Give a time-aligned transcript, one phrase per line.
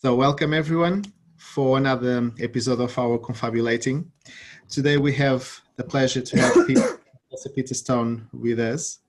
[0.00, 1.04] So, welcome everyone
[1.38, 4.08] for another episode of our Confabulating.
[4.68, 6.52] Today we have the pleasure to have
[7.28, 9.00] Professor Peter Stone with us.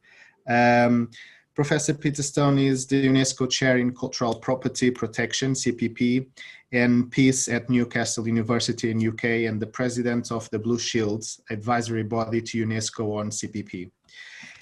[0.49, 1.11] Um,
[1.53, 6.25] Professor Peter Stone is the UNESCO Chair in Cultural Property Protection, CPP,
[6.71, 12.01] and Peace at Newcastle University in UK and the President of the Blue Shields advisory
[12.01, 13.91] body to UNESCO on CPP.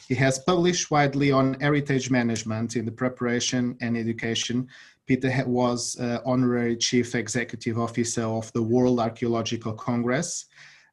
[0.09, 4.68] He has published widely on heritage management in the preparation and education
[5.07, 10.45] Peter was uh, honorary chief executive officer of the World Archaeological Congress.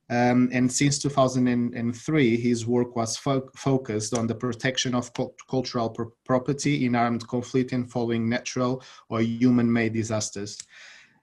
[0.09, 5.89] Um, and since 2003, his work was fo focused on the protection of cult cultural
[5.91, 10.59] pr property in armed conflict and following natural or human-made disasters.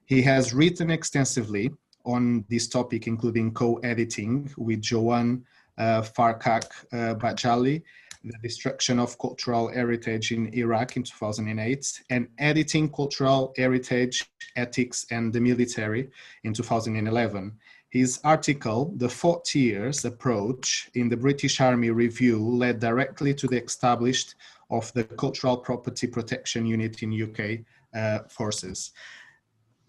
[0.05, 1.71] He has written extensively
[2.05, 5.45] on this topic, including co-editing with Joanne
[5.77, 7.83] uh, Farchakh uh, Bajjaly
[8.23, 15.33] the destruction of cultural heritage in Iraq in 2008, and editing cultural heritage, ethics, and
[15.33, 16.09] the military
[16.43, 17.51] in 2011.
[17.89, 23.61] His article, The 4 Tier Approach in the British Army Review, led directly to the
[23.61, 24.35] established
[24.69, 28.91] of the Cultural Property Protection Unit in UK uh, forces.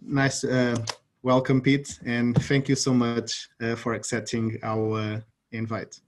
[0.01, 0.77] Nice, uh,
[1.23, 6.01] welcome Pete, and thank you so much uh, for accepting our invite.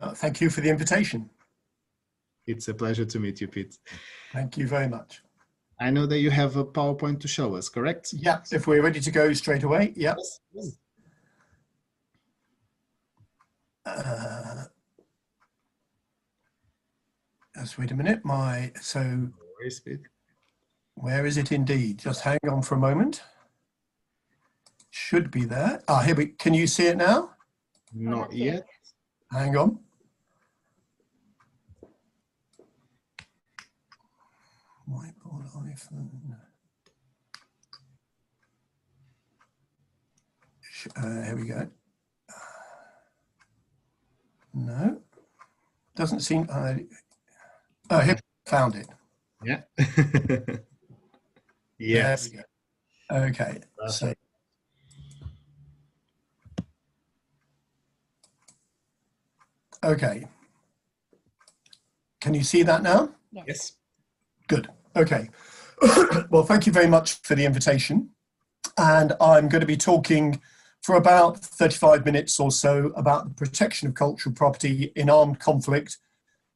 [0.00, 1.28] Uh, thank you for the invitation.
[2.48, 3.76] It's a pleasure to meet you, Pete.
[4.32, 5.22] Thank you very much.
[5.78, 8.14] I know that you have a PowerPoint to show us, correct?
[8.14, 10.14] Yeah, if we're ready to go straight away, yeah.
[10.54, 10.78] Yes.
[13.84, 14.64] Uh,
[17.56, 19.28] just wait a minute, my, so,
[20.94, 21.98] where is it indeed?
[21.98, 23.22] Just hang on for a moment.
[24.88, 25.82] Should be there.
[25.86, 27.32] Ah, here we, can you see it now?
[27.94, 28.66] Not yet.
[29.30, 29.80] Hang on.
[34.88, 36.08] Whiteboard iPhone.
[40.96, 41.68] Uh, here we go.
[44.54, 45.00] No,
[45.94, 46.46] doesn't seem.
[46.50, 46.74] Uh,
[47.90, 48.88] oh, here, found it.
[49.44, 49.62] Yeah.
[51.78, 52.30] yes.
[53.10, 53.60] Okay.
[53.88, 54.14] So.
[59.84, 60.26] Okay.
[62.20, 63.10] Can you see that now?
[63.32, 63.74] Yes.
[64.48, 64.68] Good.
[64.96, 65.28] Okay.
[66.30, 68.10] well, thank you very much for the invitation.
[68.76, 70.40] And I'm going to be talking
[70.82, 75.98] for about 35 minutes or so about the protection of cultural property in armed conflict,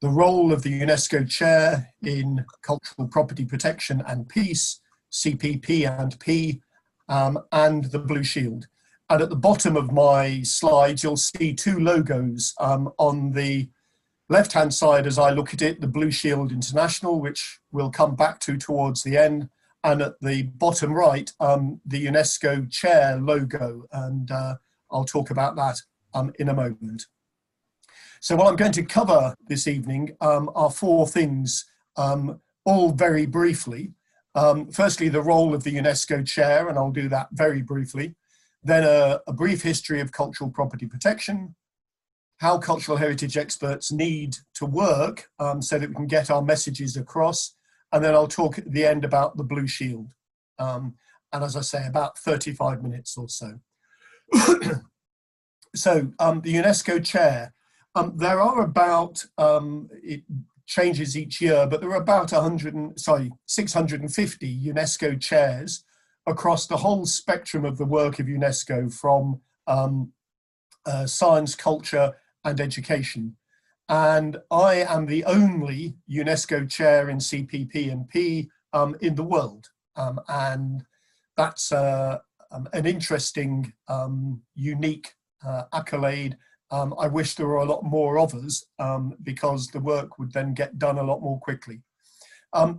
[0.01, 4.81] the role of the UNESCO chair in cultural property protection and peace,
[5.13, 6.63] CPP and P,
[7.09, 8.67] um, and the Blue Shield.
[9.11, 13.69] And at the bottom of my slides, you'll see two logos um, on the
[14.33, 18.17] left hand side as I look at it, the Blue Shield International, which we'll come
[18.17, 19.51] back to towards the end,
[19.85, 24.55] and at the bottom right, um, the UNESCO chair logo, and uh,
[24.91, 25.81] I'll talk about that
[26.15, 27.07] um, in a moment.
[28.21, 31.67] So what I'm going to cover this evening um, are four things,
[31.97, 33.93] um, all very briefly.
[34.35, 38.15] Um, firstly, the role of the UNESCO chair, and I'll do that very briefly.
[38.65, 41.55] Then a, a brief history of cultural property protection,
[42.43, 46.97] how cultural heritage experts need to work um, so that we can get our messages
[46.97, 47.55] across.
[47.93, 50.11] And then I'll talk at the end about the Blue Shield.
[50.59, 50.97] Um,
[51.33, 53.61] and as I say, about 35 minutes or so.
[55.77, 57.55] so um, the UNESCO chair,
[57.95, 60.25] um, there are about, um, it
[60.67, 65.85] changes each year, but there are about 100, and, sorry, 650 UNESCO chairs
[66.27, 70.13] across the whole spectrum of the work of UNESCO from um,
[70.85, 72.15] uh, science, culture,
[72.45, 73.37] and education.
[73.89, 79.69] And I am the only UNESCO chair in CPP and P um, in the world.
[79.97, 80.85] Um, and
[81.37, 82.19] that's uh,
[82.51, 85.13] um, an interesting, um, unique
[85.47, 86.37] uh, accolade.
[86.71, 90.33] Um, I wish there were a lot more of us um, because the work would
[90.33, 91.83] then get done a lot more quickly.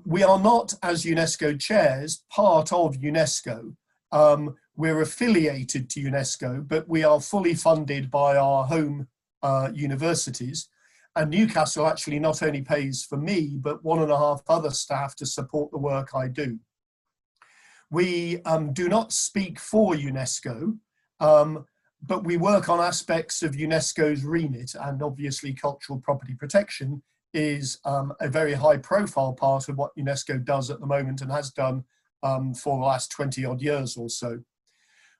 [0.06, 3.75] we are not, as UNESCO chairs, part of UNESCO.
[4.75, 9.07] we're affiliated to UNESCO, but we are fully funded by our home
[9.44, 10.69] uh, universities.
[11.16, 15.16] And Newcastle actually not only pays for me, but one and a half other staff
[15.18, 16.57] to support the work I do.
[17.92, 20.80] We um, do not speak for UNESCO,
[21.19, 21.66] um,
[22.01, 27.04] but we work on aspects of UNESCO's remit, and obviously cultural property protection
[27.34, 31.31] is um, a very high profile part of what UNESCO does at the moment and
[31.31, 31.84] has done
[32.24, 34.40] um, for the last 20 odd years or so.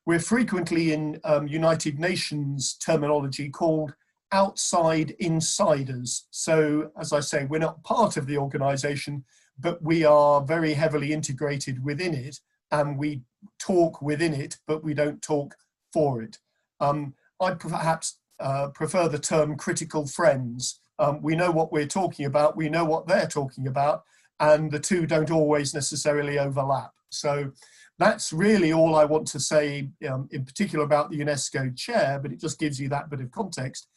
[0.06, 3.94] We're frequently in um, United Nations terminology called
[4.34, 6.28] outside insiders.
[6.32, 9.24] So, as I say, we're not part of the organization,
[9.60, 12.40] but we are very heavily integrated within it.
[12.72, 13.22] and we
[13.60, 15.56] talk within it, but we don't talk
[15.94, 16.40] for it.
[16.80, 20.80] Um, I'd perhaps uh, prefer the term critical friends.
[20.98, 24.04] Um, we know what we're talking about, we know what they're talking about,
[24.40, 26.94] and the two don't always necessarily overlap.
[27.10, 27.52] So
[28.00, 32.32] that's really all I want to say um, in particular about the UNESCO chair, but
[32.32, 33.88] it just gives you that bit of context.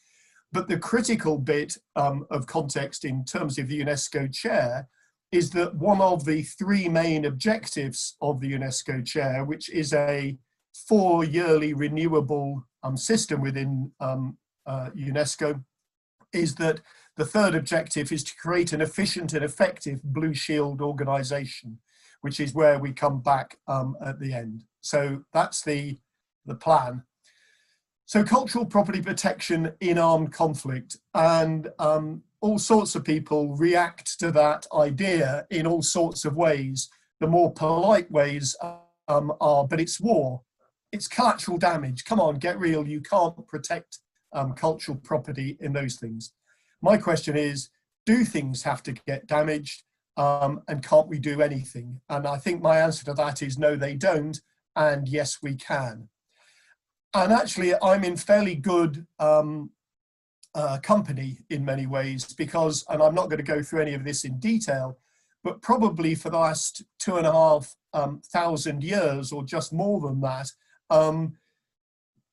[0.51, 4.87] But the critical bit um, of context in terms of the UNESCO chair
[5.31, 10.37] is that one of the three main objectives of the UNESCO chair, which is a
[10.87, 15.63] four yearly renewable um, system within um, uh, UNESCO,
[16.33, 16.79] is that
[17.17, 21.79] the third objective is to create an efficient and effective Blue Shield organization,
[22.21, 24.63] which is where we come back um, at the end.
[24.81, 25.97] So that's the,
[26.45, 27.03] the plan.
[28.07, 34.31] So cultural property protection in armed conflict and um, all sorts of people react to
[34.31, 36.87] that idea in all sorts of ways.
[37.19, 38.55] The more polite ways
[39.09, 40.41] um, are, but it's war.
[40.93, 42.05] It's collateral damage.
[42.05, 42.87] Come on, get real.
[42.87, 43.99] You can't protect
[44.31, 46.31] um, cultural property in those things.
[46.81, 47.67] My question is,
[48.05, 49.83] do things have to get damaged?
[50.15, 51.99] Um, and can't we do anything?
[52.07, 54.39] And I think my answer to that is no, they don't.
[54.77, 56.07] And yes, we can
[57.13, 59.71] and actually, I'm in fairly good um,
[60.53, 64.03] uh, company in many ways because, and I'm not going to go through any of
[64.03, 64.97] this in detail,
[65.43, 70.01] but probably for the last two and a half um, thousand years or just more
[70.01, 70.51] than that,
[70.89, 71.37] um,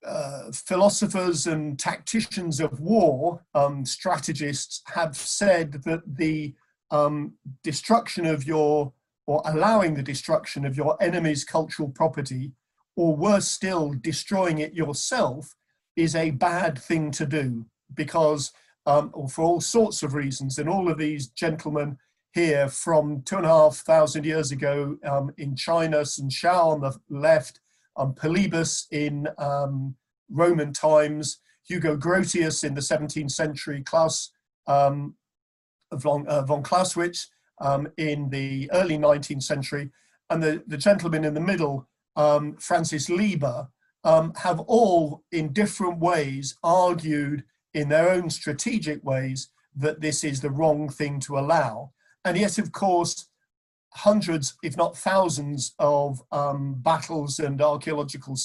[0.05, 6.55] uh, philosophers and tacticians of war, um, strategists, have said that the
[6.91, 7.33] um,
[7.63, 8.93] destruction of your,
[9.27, 12.53] or allowing the destruction of your enemy's cultural property
[12.97, 15.55] or worse still, destroying it yourself
[15.97, 18.53] is a bad thing to do because,
[18.87, 21.99] um, or for all sorts of reasons, and all of these gentlemen
[22.33, 26.81] here from two and a half thousand years ago um, in China, Sun Tzu on
[26.81, 27.61] the left,
[27.97, 29.95] um, Polybius in um,
[30.31, 34.33] Roman times, Hugo Grotius in the 17th century, Klaus
[34.67, 35.15] um,
[35.93, 37.29] von, uh, von Clausewitz
[37.61, 39.91] um, in the early 19th century,
[40.31, 43.69] and the, the gentleman in the middle um, Francis Lieber,
[44.05, 50.41] um, have all in different ways argued in their own strategic ways that this is
[50.41, 51.93] the wrong thing to allow.
[52.25, 53.29] And yet, of course,
[53.95, 58.37] hundreds, if not thousands, of um, battles and archaeological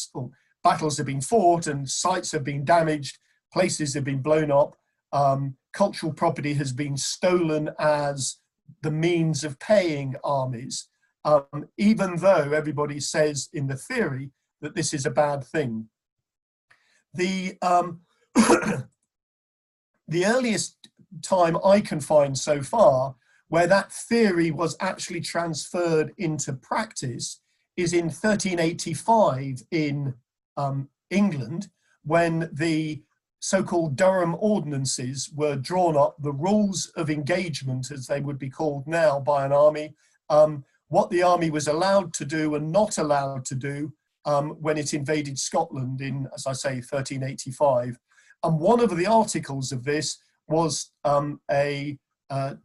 [0.64, 3.18] battles have been fought and sites have been damaged,
[3.54, 4.76] places have been blown up,
[5.12, 8.38] um, cultural property has been stolen as
[8.82, 10.88] the means of paying armies
[11.26, 14.32] um, even though everybody says in the theory
[14.62, 15.90] that this is a bad thing.
[17.14, 18.02] The, um,
[18.36, 20.90] the earliest
[21.22, 23.16] time I can find so far
[23.48, 27.42] where that theory was actually transferred into practice
[27.76, 30.14] is in 1385 in
[30.56, 31.70] um, England
[32.04, 33.02] when the
[33.40, 38.86] so-called Durham Ordinances were drawn up, the rules of engagement, as they would be called
[38.86, 39.96] now by an army,
[40.30, 43.94] um, what the army was allowed to do and not allowed to do
[44.26, 47.98] um, when it invaded Scotland in, as I say, 1385.
[48.44, 51.98] And one of the articles of this was um, a
[52.30, 52.56] uh,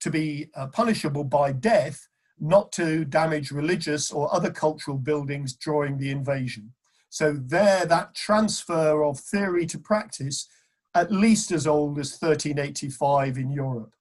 [0.00, 2.08] to be uh, punishable by death,
[2.38, 6.72] not to damage religious or other cultural buildings during the invasion.
[7.08, 10.48] So there, that transfer of theory to practice,
[10.94, 13.94] at least as old as 1385 in Europe.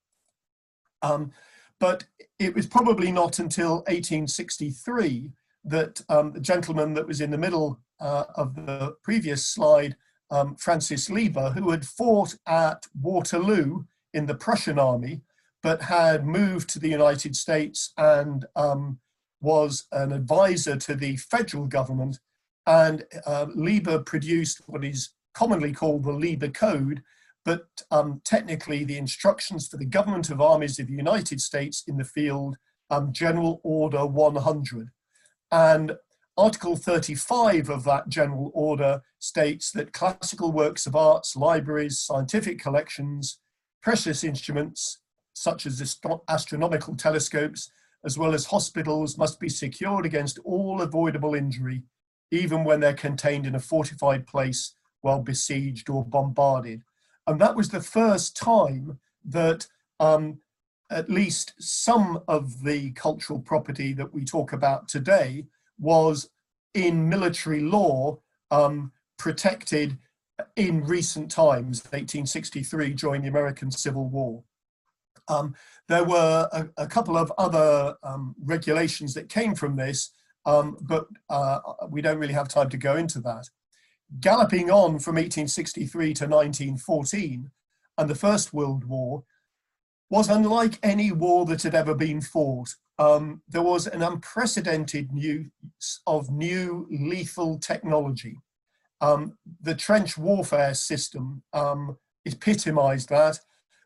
[1.02, 1.32] Um,
[1.80, 2.06] but
[2.46, 5.32] it was probably not until 1863
[5.66, 9.96] that um, the gentleman that was in the middle uh, of the previous slide,
[10.30, 13.84] um, Francis Lieber, who had fought at Waterloo
[14.14, 15.22] in the Prussian army,
[15.62, 19.00] but had moved to the United States and um,
[19.42, 22.20] was an advisor to the federal government.
[22.68, 27.02] And uh, Lieber produced what is commonly called the Lieber Code,
[27.46, 31.98] but um, technically the instructions for the government of armies of the United States in
[31.98, 32.56] the field,
[32.90, 34.90] um, General Order 100.
[35.52, 35.98] And
[36.36, 43.40] Article 35 of that General Order states that classical works of arts, libraries, scientific collections,
[43.84, 45.00] precious instruments,
[45.34, 47.70] such as astronomical telescopes,
[48.06, 51.84] as well as hospitals, must be secured against all avoidable injury,
[52.32, 56.82] even when they're contained in a fortified place while besieged or bombarded.
[57.28, 59.68] And that was the first time that
[60.00, 60.40] um,
[60.90, 65.46] at least some of the cultural property that we talk about today
[65.80, 66.30] was
[66.74, 68.20] in military law
[68.52, 69.98] um, protected
[70.56, 74.44] in recent times, 1863, during the American Civil War.
[75.28, 75.56] Um,
[75.88, 80.12] there were a, a, couple of other um, regulations that came from this,
[80.46, 83.50] um, but uh, we don't really have time to go into that.
[84.20, 87.50] Galloping on from 1863 to 1914
[87.98, 89.24] and the First World War
[90.10, 92.76] was unlike any war that had ever been fought.
[93.00, 98.38] Um, there was an unprecedented use of new lethal technology.
[99.02, 103.40] Um, the trench warfare system um, epitomized that,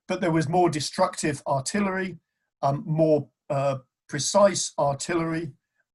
[0.07, 2.17] but there was more destructive artillery,
[2.61, 3.77] um, more uh,
[4.09, 5.51] precise artillery,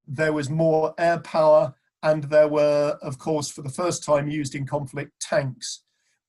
[0.07, 4.53] there was more air power, and there were, of course, for the first time used
[4.53, 5.83] in conflict, tanks.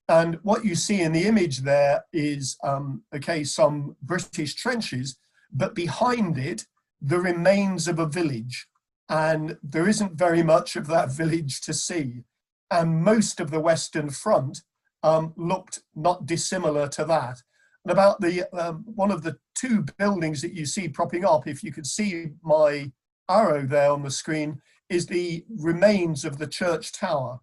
[0.09, 5.19] And what you see in the image there is, um, okay, some British trenches,
[5.53, 6.67] but behind it,
[7.03, 8.69] the remains of a village.
[9.09, 12.23] And there isn't very much of that village to see.
[12.71, 14.63] And most of the Western Front
[15.03, 17.43] um, looked not dissimilar to that.
[17.85, 21.63] And about the um, one of the two buildings that you see propping up, if
[21.63, 22.93] you could see my
[23.29, 24.63] arrow there on the screen,
[24.95, 27.41] is the remains of the church tower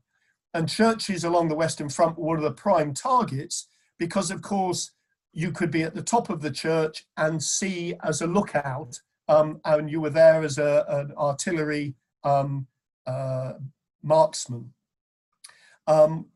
[0.54, 3.68] and churches along the Western Front were one of the prime targets
[3.98, 4.92] because, of course,
[5.34, 9.62] you could be at the top of the church and see as a lookout, um,
[9.64, 12.68] and you were there as a, an artillery um,
[13.08, 13.54] uh,
[14.04, 14.74] marksman.
[15.88, 16.28] Um,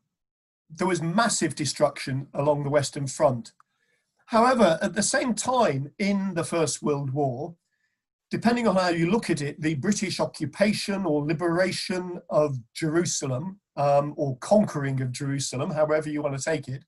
[0.70, 3.52] there was massive destruction along the Western Front.
[4.26, 7.54] However, at the same time, in the First World War,
[8.36, 14.12] depending on how you look at it, the British occupation or liberation of Jerusalem um,
[14.18, 16.84] or conquering of Jerusalem, however you want to take it,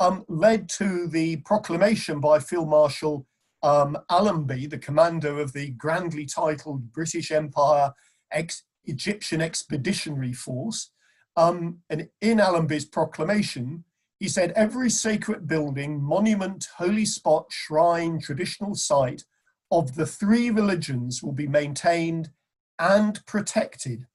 [0.00, 3.26] um, led to the proclamation by Field Marshal
[3.62, 7.92] um, Allenby, the commander of the grandly titled British Empire
[8.32, 10.90] Ex- Egyptian Expeditionary Force.
[11.36, 13.84] Um, and in Allenby's proclamation,
[14.18, 19.24] he said, Every sacred building, monument, holy spot, shrine, traditional site
[19.70, 22.30] of the three religions will be maintained
[22.78, 24.06] and protected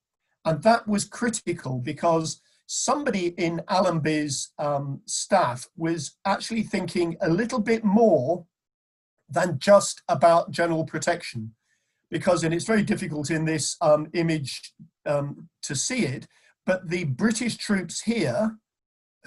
[0.44, 7.60] and that was critical because somebody in Allenby's um, staff was actually thinking a little
[7.60, 8.46] bit more
[9.28, 11.54] than just about general protection.
[12.10, 14.74] Because, and it's very difficult in this um, image
[15.06, 16.28] um, to see it,
[16.66, 18.56] but the British troops here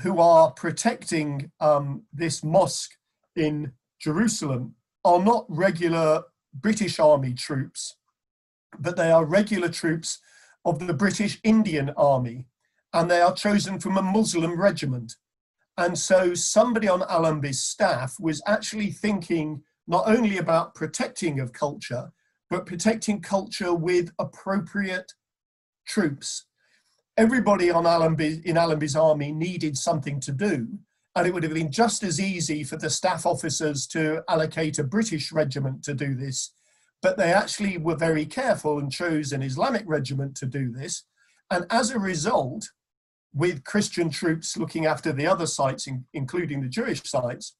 [0.01, 2.93] who are protecting um, this mosque
[3.35, 4.75] in Jerusalem
[5.07, 6.23] are not regular
[6.53, 7.95] British Army troops,
[8.77, 10.19] but they are regular troops
[10.65, 12.45] of the British Indian Army,
[12.93, 15.15] and they are chosen from a Muslim regiment.
[15.77, 22.11] And so somebody on Allenby's staff was actually thinking not only about protecting of culture,
[22.49, 25.13] but protecting culture with appropriate
[25.87, 26.47] troops.
[27.15, 30.67] Everybody on Allenby, in Allenby's army needed something to do,
[31.17, 34.83] and it would have been just as easy for the staff officers to allocate a
[34.83, 36.51] British regiment to do this
[37.01, 41.03] but they actually were very careful and chose an Islamic regiment to do this.
[41.51, 42.71] And as a result,
[43.33, 47.55] with Christian troops looking after the other sites, in, including the Jewish sites,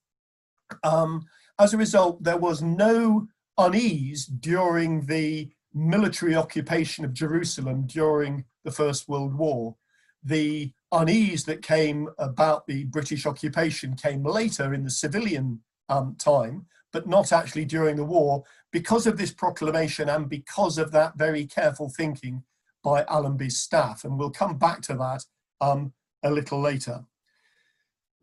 [0.82, 1.26] um,
[1.58, 8.70] as a result, there was no unease during the military occupation of Jerusalem during the
[8.70, 9.76] First World War.
[10.24, 16.66] The unease that came about the British occupation came later in the civilian um, time,
[16.92, 21.44] but not actually during the war because of this proclamation and because of that very
[21.46, 22.42] careful thinking
[22.82, 24.04] by Allenby's staff.
[24.04, 25.24] And we'll come back to that
[25.60, 25.92] um,
[26.22, 27.04] a little later.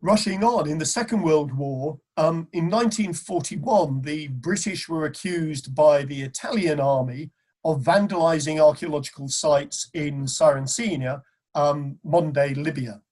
[0.02, 6.04] Rushing on, in the Second World War, um, in 1941, the British were accused by
[6.04, 7.30] the Italian army
[7.64, 11.22] of vandalizing archaeological sites in Cyrenaica,
[11.56, 13.02] um, modern day Libya.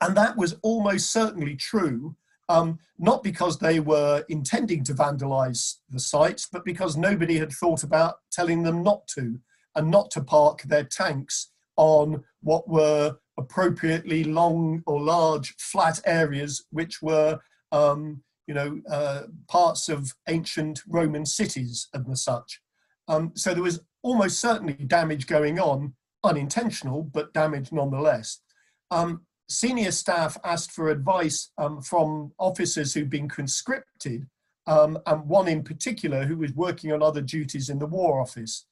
[0.00, 2.14] And that was almost certainly true
[2.48, 7.82] um, not because they were intending to vandalize the sites, but because nobody had thought
[7.82, 9.40] about telling them not to
[9.74, 16.66] and not to park their tanks on what were appropriately long or large flat areas,
[16.70, 17.38] which were,
[17.70, 22.60] um, you know, uh, parts of ancient Roman cities and the such.
[23.08, 28.40] Um, so there was almost certainly damage going on, unintentional, but damage nonetheless.
[28.90, 34.26] Um, senior staff asked for advice um, from officers who'd been conscripted,
[34.66, 38.66] um, and one in particular who was working on other duties in the War Office.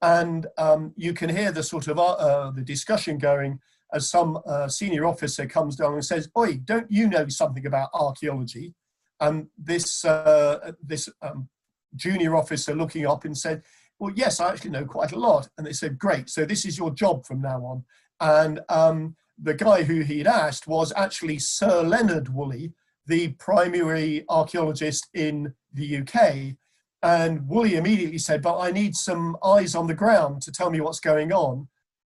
[0.00, 3.60] And um, you can hear the sort of uh, uh, the discussion going
[3.92, 7.90] as some uh, senior officer comes down and says, "Oi, don't you know something about
[7.92, 8.74] archaeology?"
[9.20, 11.48] And this uh, this um,
[11.94, 13.62] junior officer looking up and said,
[14.02, 16.76] "Well, yes, I actually know quite a lot." And they said, "Great, so this is
[16.76, 17.84] your job from now on."
[18.20, 22.72] And um, the guy who he'd asked was actually Sir Leonard Woolley,
[23.06, 26.56] the primary archaeologist in the UK.
[27.02, 30.80] And Woolley immediately said, but I need some eyes on the ground to tell me
[30.80, 31.68] what's going on.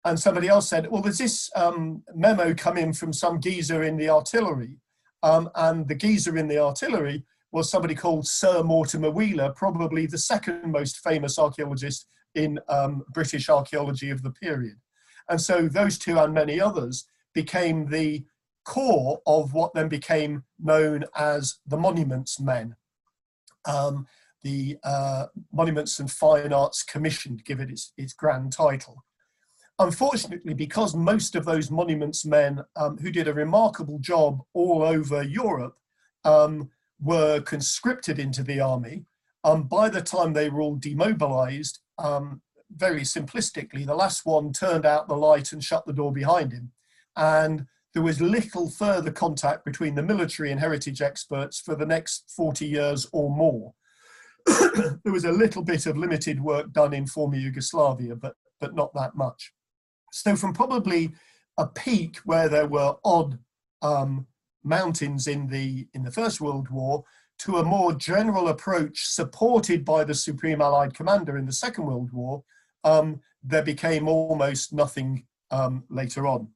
[0.05, 3.97] And somebody else said, well, there's this um, memo come in from some geezer in
[3.97, 4.79] the artillery.
[5.25, 10.19] Um, and the geezer in the artillery was somebody called Sir Mortimer Wheeler, probably the
[10.19, 14.77] second most famous archaeologist in um, British archaeology of the period.
[15.29, 18.25] And so those two and many others became the
[18.65, 22.77] core of what then became known as the Monuments Men.
[23.65, 24.07] Um,
[24.43, 29.05] the uh, Monuments and Fine Arts Commission, to give it its, its grand title.
[29.79, 35.23] Unfortunately, because most of those monuments men um, who did a remarkable job all over
[35.23, 35.77] Europe
[36.25, 39.05] um, were conscripted into the army,
[39.45, 42.41] um, by the time they were all demobilized, um,
[42.75, 46.73] very simplistically, the last one turned out the light and shut the door behind him.
[47.17, 52.31] And there was little further contact between the military and heritage experts for the next
[52.37, 53.73] 40 years or more.
[54.47, 58.93] there was a little bit of limited work done in former Yugoslavia, but, but not
[58.95, 59.53] that much.
[60.13, 61.13] So from probably
[61.57, 63.39] a peak where there were odd
[63.83, 64.27] um,
[64.67, 67.05] mountains in the, in the First World War
[67.39, 72.13] to a more general approach supported by the Supreme Allied Commander in the Second World
[72.13, 72.43] War,
[72.85, 76.49] um, there became almost nothing um, later on.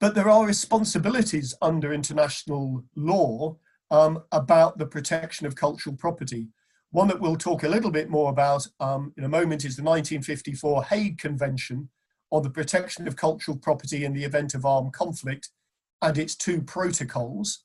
[0.00, 3.56] But there are responsibilities under international law
[3.90, 6.48] um, about the protection of cultural property.
[6.90, 9.82] One that we'll talk a little bit more about um, in a moment is the
[9.82, 11.88] 1954 Hague Convention
[12.30, 15.50] on the protection of cultural property in the event of armed conflict
[16.02, 17.64] and its two protocols.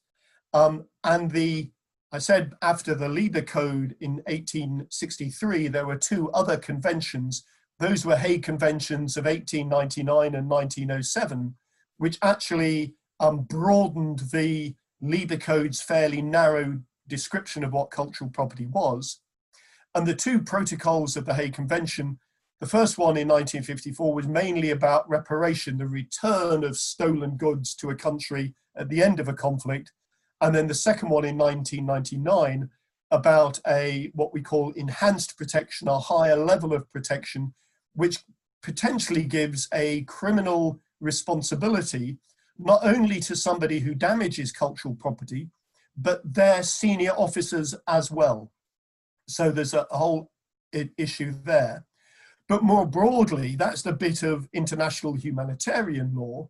[0.54, 1.72] Um, and the,
[2.12, 7.44] I said after the Lieber Code in 1863, there were two other conventions.
[7.80, 11.56] Those were Hague Conventions of 1899 and 1907,
[11.98, 19.20] which actually um, broadened the Lieber Code's fairly narrow description of what cultural property was.
[19.96, 22.20] And the two protocols of the Hague Convention,
[22.64, 27.90] the first one in 1954 was mainly about reparation, the return of stolen goods to
[27.90, 29.92] a country at the end of a conflict.
[30.40, 32.70] And then the second one in 1999
[33.12, 37.54] about a what we call enhanced protection, a higher level of protection,
[37.96, 38.20] which
[38.62, 42.18] potentially gives a criminal responsibility
[42.58, 45.50] not only to somebody who damages cultural property,
[45.98, 48.54] but their senior officers as well.
[49.28, 50.32] So there's a whole
[50.72, 51.86] issue there.
[52.54, 56.50] But more broadly, that's the bit of international humanitarian law.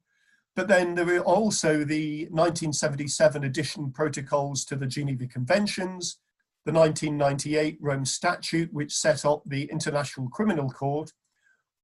[0.53, 6.17] But then there are also the 1977 addition protocols to the Geneva Conventions,
[6.65, 11.13] the 1998 Rome Statute, which set up the International Criminal Court,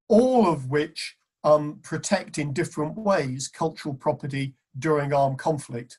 [0.09, 5.97] all of which um, protect in different ways cultural property during armed conflict.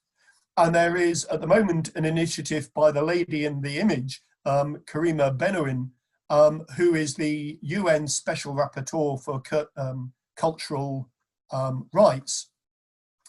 [0.58, 4.76] And there is at the moment an initiative by the lady in the image, um,
[4.84, 5.92] Karima Bennoune,
[6.30, 9.42] um, who is the UN Special Rapporteur for
[9.76, 11.10] um, Cultural
[11.52, 12.50] um, Rights,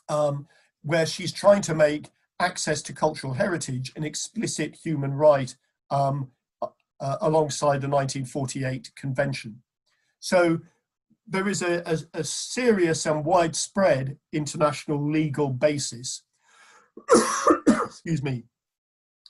[0.08, 0.48] um,
[0.84, 2.10] where she's trying to make
[2.40, 5.56] access to cultural heritage an explicit human right
[5.90, 6.30] um,
[6.62, 9.62] uh, alongside the 1948 Convention.
[10.20, 10.60] So
[11.28, 16.24] there is a, a, a serious and widespread international legal basis.
[17.68, 18.44] Excuse me.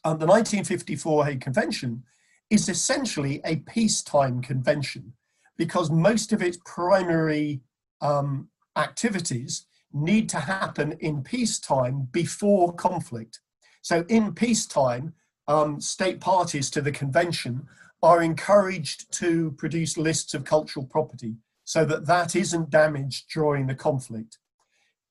[0.04, 2.04] Um, the 1954 Hague Convention
[2.52, 5.14] is essentially a peacetime convention
[5.58, 7.62] because most of its primary
[8.02, 13.40] um, activities need to happen in peacetime before conflict.
[13.82, 15.14] So, in peacetime,
[15.48, 17.68] um, state parties to the convention
[18.04, 23.76] are encouraged to produce lists of cultural property so that that isn't damaged during the
[23.76, 24.38] conflict.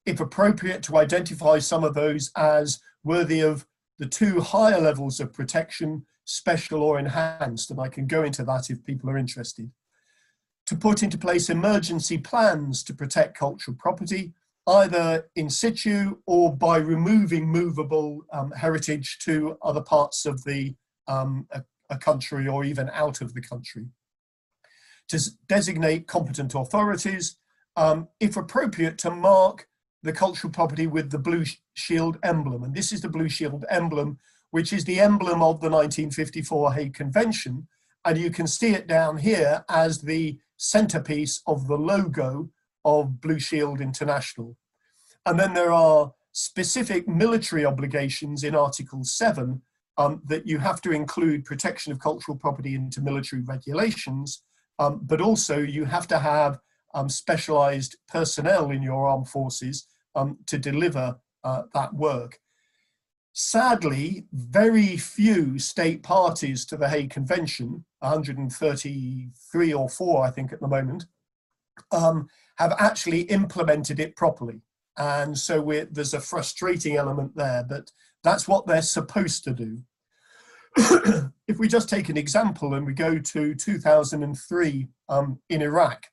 [0.05, 3.66] If appropriate, to identify some of those as worthy of
[4.00, 8.70] the two higher levels of protection, special or enhanced, and I can go into that
[8.70, 9.70] if people are interested.
[10.66, 14.32] To put into place emergency plans to protect cultural property,
[14.66, 20.74] either in situ or by removing movable um, heritage to other parts of the
[21.06, 23.86] um, a, a country or even out of the country
[25.10, 27.36] to designate competent authorities,
[27.76, 29.66] um, if appropriate, to mark
[30.02, 32.62] the cultural property with the blue shield emblem.
[32.62, 34.18] And this is the blue shield emblem,
[34.50, 37.68] which is the emblem of the 1954 Hague Convention.
[38.04, 42.50] And you can see it down here as the centerpiece of the logo
[42.84, 44.56] of Blue Shield International.
[45.26, 49.60] And then there are specific military obligations in Article 7
[49.98, 54.42] um, that you have to include protection of cultural property into military regulations
[54.80, 56.58] um, but also you have to have
[56.94, 62.38] um, specialized personnel in your armed forces um, to deliver uh, that work.
[63.33, 70.61] Sadly, very few state parties to the Hague Convention, 133 or 4, I think, at
[70.61, 71.07] the moment,
[71.92, 74.62] um, have actually implemented it properly.
[74.98, 77.90] And so there's a frustrating element there, but
[78.24, 79.79] that's what they're supposed to do.
[81.48, 86.07] if we just take an example and we go to 2003 um, in Iraq,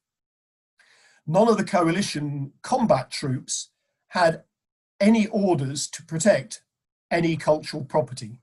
[1.27, 3.69] none of the coalition combat troops
[4.09, 4.43] had
[4.99, 6.63] any orders to protect
[7.11, 8.39] any cultural property.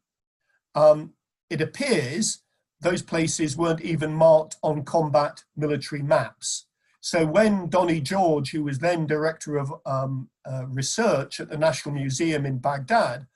[0.74, 1.14] Um,
[1.50, 2.42] it appears
[2.80, 6.66] those places weren't even marked on combat military maps.
[7.00, 11.94] So when Donnie George, who was then director of um, uh, research at the National
[11.94, 13.26] Museum in Baghdad,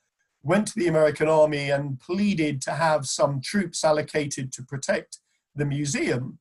[0.41, 5.19] went to the American Army and pleaded to have some troops allocated to protect
[5.55, 6.39] the museum,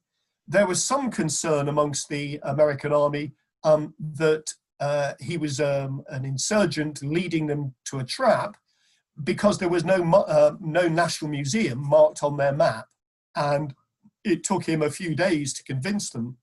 [0.49, 3.33] there was some concern amongst the American Army
[3.65, 8.57] um, that uh, he was um, an insurgent leading them to a trap
[9.23, 12.87] because there was no, uh, no national museum marked on their map.
[13.37, 13.75] And
[14.25, 16.39] it took him a few days to convince them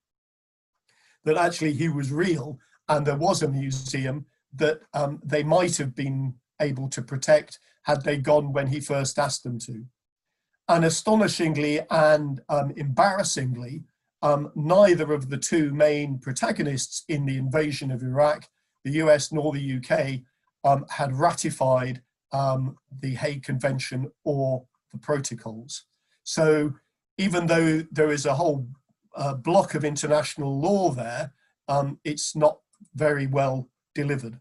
[1.24, 5.96] that actually he was real and there was a museum that um, they might have
[5.96, 9.86] been able to protect had they gone when he first asked them to.
[10.68, 13.84] And astonishingly and um, embarrassingly,
[14.26, 18.50] um, neither of the two main protagonists in the invasion of Iraq,
[18.84, 20.22] the US nor the UK,
[20.64, 25.86] um, had ratified um, the Hague Convention or the protocols.
[26.24, 26.74] So
[27.20, 28.68] even though there is a whole
[29.16, 31.32] uh, block of international law there,
[31.68, 32.58] um, it's not
[32.96, 34.40] very well delivered.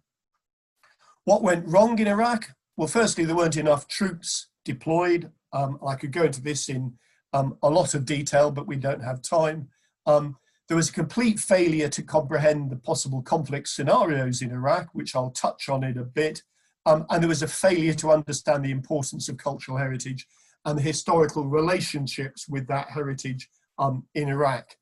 [1.26, 2.52] What went wrong in Iraq?
[2.78, 5.30] Well, firstly, there weren't enough troops deployed.
[5.52, 6.94] Um, I could go into this in
[7.34, 9.68] um, a lot of detail, but we don't have time.
[10.06, 10.36] Um,
[10.68, 15.30] there was a complete failure to comprehend the possible conflict scenarios in Iraq, which I'll
[15.30, 16.42] touch on in a bit.
[16.86, 20.26] Um, and there was a failure to understand the importance of cultural heritage
[20.64, 24.76] and the historical relationships with that heritage um, in Iraq.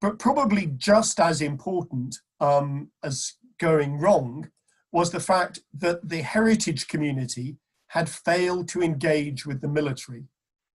[0.00, 4.50] But probably just as important um, as going wrong
[4.90, 7.56] was the fact that the heritage community
[7.88, 10.24] had failed to engage with the military.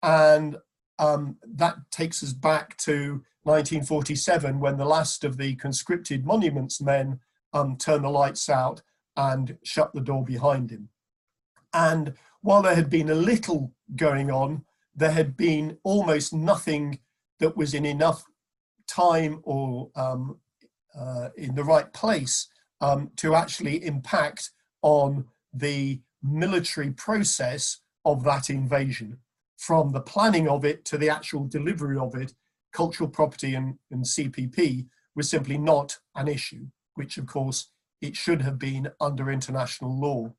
[0.03, 0.57] And
[0.99, 7.19] um, that takes us back to 1947 when the last of the conscripted monuments men
[7.53, 8.81] um, turned the lights out
[9.15, 10.89] and shut the door behind him.
[11.73, 16.99] And while there had been a little going on, there had been almost nothing
[17.39, 18.23] that was in enough
[18.87, 20.39] time or um,
[20.97, 22.47] uh, in the right place
[22.81, 29.17] um, to actually impact on the military process of that invasion.
[29.57, 32.33] From the planning of it to the actual delivery of it,
[32.75, 38.41] cultural property and, and CPP was simply not an issue, which of course it should
[38.41, 40.33] have been under international law.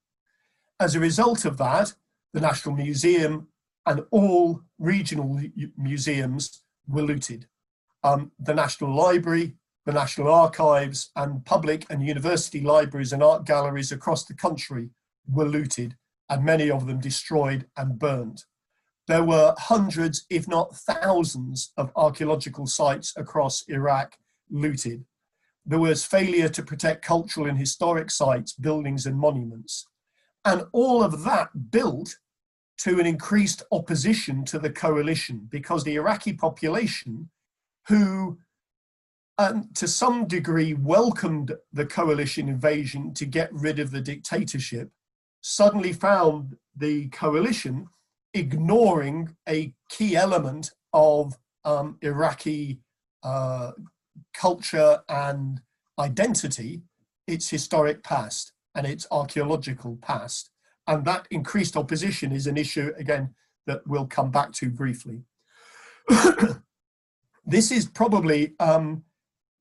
[0.79, 1.95] As a result of that,
[2.35, 3.49] the National Museum
[3.87, 5.41] and all regional
[5.77, 7.47] museums were looted.
[8.05, 13.93] Um, the National Library the National Archives and public and university libraries and art galleries
[13.93, 14.91] across the country
[15.29, 15.97] were looted
[16.29, 18.43] and many of them destroyed and burned.
[19.07, 24.19] There were hundreds, if not thousands, of archaeological sites across Iraq
[24.51, 25.05] looted.
[25.65, 29.87] There was failure to protect cultural and historic sites, buildings, and monuments.
[30.45, 32.17] And all of that built
[32.79, 37.31] to an increased opposition to the coalition because the Iraqi population,
[37.89, 38.39] who
[39.39, 44.91] and to some degree welcomed the coalition invasion to get rid of the dictatorship,
[45.43, 47.89] suddenly found the coalition
[48.37, 52.81] ignoring a key element of um, Iraqi
[53.23, 53.73] uh,
[54.35, 55.61] culture and
[55.99, 56.83] identity,
[57.27, 60.51] its historic past and its archaeological past.
[60.87, 63.35] And that increased opposition is an issue, again,
[63.67, 65.23] that we'll come back to briefly.
[67.47, 69.03] this is probably um,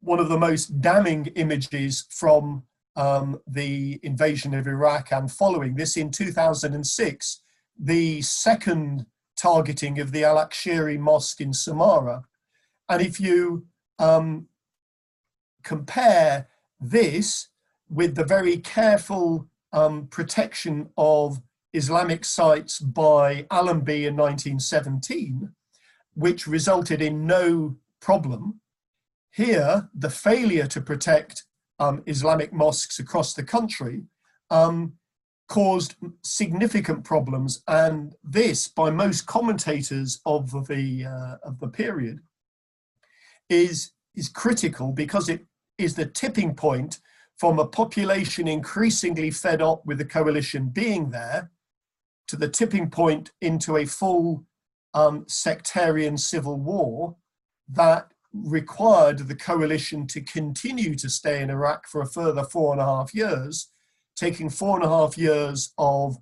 [0.01, 2.63] one of the most damning images from
[2.95, 7.41] um, the invasion of Iraq and following this in 2006,
[7.77, 12.23] the second targeting of the Al Askari Mosque in Samarra.
[12.87, 13.65] And if you
[13.99, 14.47] um,
[15.63, 16.47] compare
[16.79, 17.49] this
[17.89, 21.41] with the very careful um, protection of
[21.73, 25.51] Islamic sites by Allenby in 1917,
[26.13, 28.61] which resulted in no problem,
[29.31, 31.43] here, the failure to protect
[31.79, 34.03] um, Islamic mosques across the country
[34.49, 34.93] um,
[35.47, 42.19] caused significant problems, and this, by most commentators of the uh, of the period,
[43.49, 45.45] is is critical because it
[45.77, 46.99] is the tipping point
[47.37, 51.51] from a population increasingly fed up with the coalition being there
[52.27, 54.45] to the tipping point into a full
[54.93, 57.15] um, sectarian civil war
[57.67, 62.81] that required the coalition to continue to stay in Iraq for a further four and
[62.81, 63.69] a half years,
[64.15, 66.17] taking four and a half years of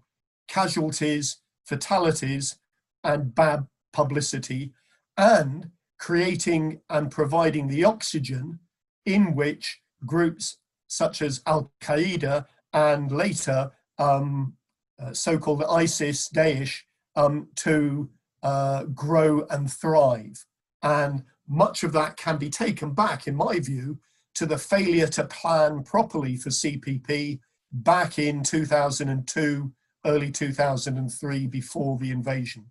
[0.47, 2.57] casualties, fatalities,
[3.03, 4.73] and bad publicity,
[5.17, 8.59] and creating and providing the oxygen
[9.05, 14.55] in which groups such as Al Qaeda and later um,
[15.01, 16.81] uh, so called ISIS, Daesh,
[17.15, 18.09] um, to
[18.41, 20.45] uh, grow and thrive.
[20.81, 23.99] And much of that can be taken back, in my view,
[24.35, 27.39] to the failure to plan properly for CPP
[27.73, 29.71] back in 2002,
[30.05, 32.67] early 2003, before the invasion.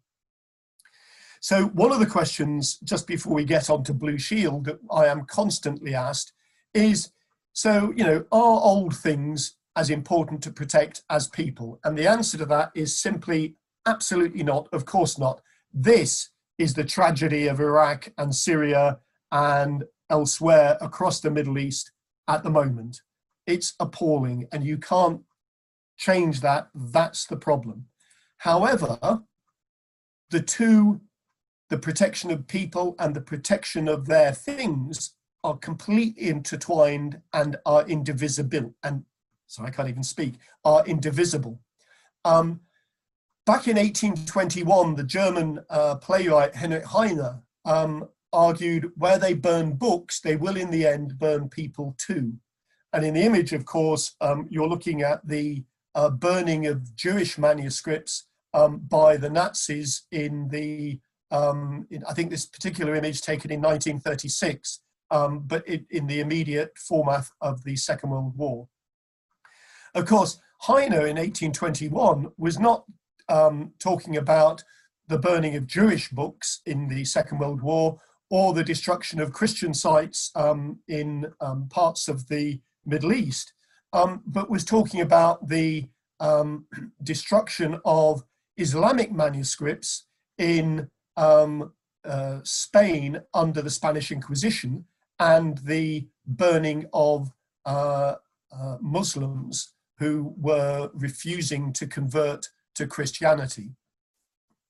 [1.40, 5.06] So, one of the questions, just before we get on to Blue Shield, that I
[5.06, 6.32] am constantly asked
[6.72, 7.10] is
[7.52, 11.80] so, you know, are old things as important to protect as people?
[11.84, 15.42] And the answer to that is simply absolutely not, of course not.
[15.74, 19.00] This is the tragedy of Iraq and Syria
[19.32, 21.90] and elsewhere across the Middle East
[22.28, 23.00] at the moment.
[23.46, 25.22] It's appalling, and you can't
[25.96, 26.68] change that.
[26.74, 27.86] That's the problem.
[28.38, 29.22] However,
[30.30, 31.00] the two,
[31.70, 37.86] the protection of people and the protection of their things, are completely intertwined and are
[37.86, 38.74] indivisible.
[38.82, 39.04] And
[39.46, 40.34] sorry, I can't even speak.
[40.64, 41.60] Are indivisible.
[42.24, 42.60] Um,
[43.44, 50.20] back in 1821, the German uh, playwright Heinrich Heine um, argued where they burn books,
[50.20, 52.34] they will in the end burn people too.
[52.92, 57.38] And in the image, of course, um, you're looking at the uh, burning of Jewish
[57.38, 61.00] manuscripts um, by the Nazis in the,
[61.30, 66.20] um, in, I think this particular image taken in 1936, um, but it, in the
[66.20, 68.68] immediate format of the Second World War.
[69.94, 72.84] Of course, Heine in 1821 was not
[73.28, 74.62] um, talking about
[75.08, 77.98] the burning of Jewish books in the Second World War
[78.30, 81.26] or the destruction of Christian sites um, in
[81.68, 83.52] parts of the Middle East,
[83.92, 85.88] um, but was talking about the
[86.20, 86.66] um,
[87.02, 88.22] destruction of
[88.56, 90.06] Islamic manuscripts
[90.38, 91.72] in um,
[92.04, 94.84] uh, Spain under the Spanish Inquisition
[95.18, 97.32] and the burning of
[97.64, 98.14] uh,
[98.52, 103.70] uh, Muslims who were refusing to convert to Christianity.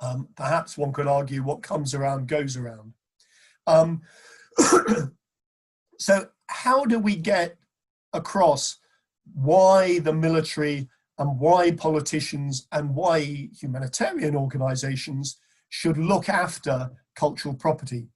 [0.01, 2.95] Um, perhaps one could argue what comes around goes around.
[3.67, 4.03] Um,
[5.99, 7.57] so, how do we get
[8.13, 8.79] across
[9.35, 18.09] why the military and why politicians and why humanitarian organizations should look after cultural property?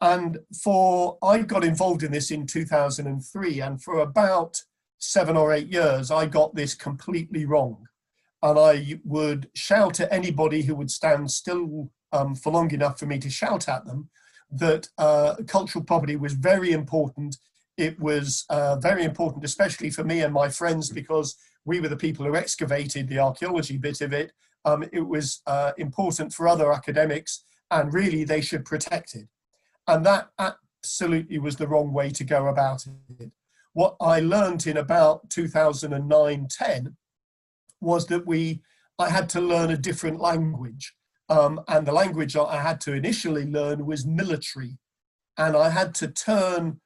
[0.00, 4.62] And for I got involved in this in 2003, and for about
[4.98, 7.86] seven or eight years, I got this completely wrong
[8.44, 13.06] and I would shout at anybody who would stand still um, for long enough for
[13.06, 14.10] me to shout at them
[14.50, 17.38] that uh, cultural property was very important.
[17.76, 21.96] It was uh, very important, especially for me and my friends, because we were the
[21.96, 24.32] people who excavated the archaeology bit of it.
[24.64, 29.28] Um, it was uh, important for other academics, and really they should protect it.
[29.88, 32.86] And that absolutely was the wrong way to go about
[33.18, 33.30] it.
[33.72, 36.96] What I learned in about 2009 10
[37.80, 38.62] was that we
[38.98, 40.94] I had to learn a different language.
[41.28, 44.78] Um, and the language I had to initially learn was military.
[45.36, 46.80] And I had to turn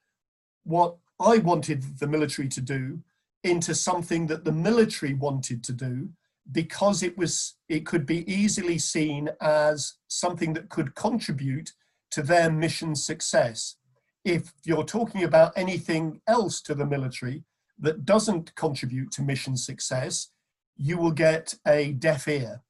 [0.69, 2.99] what I wanted the military to do
[3.43, 6.09] into something that the military wanted to do
[6.51, 11.73] because it was it could be easily seen as something that could contribute
[12.11, 13.75] to their mission success.
[14.23, 17.43] If you're talking about anything else to the military
[17.79, 20.29] that doesn't contribute to mission success,
[20.75, 22.61] you will get a deaf ear.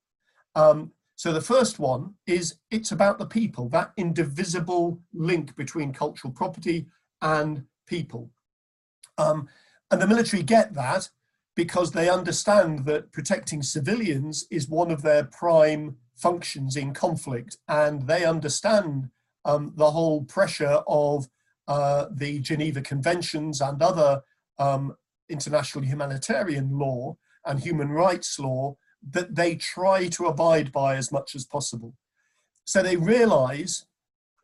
[0.55, 6.33] Um, so the first one is it's about the people, that indivisible link between cultural
[6.33, 6.87] property
[7.21, 8.29] and people.
[9.17, 9.49] Um,
[9.91, 11.09] and the military get that
[11.55, 17.57] because they understand that protecting civilians is one of their prime functions in conflict.
[17.67, 19.09] And they understand
[19.43, 21.27] um, the whole pressure of
[21.67, 24.21] uh, the Geneva Conventions and other
[24.57, 24.95] um,
[25.27, 28.77] international humanitarian law and human rights law
[29.11, 31.93] that they try to abide by as much as possible.
[32.65, 33.85] So they realize,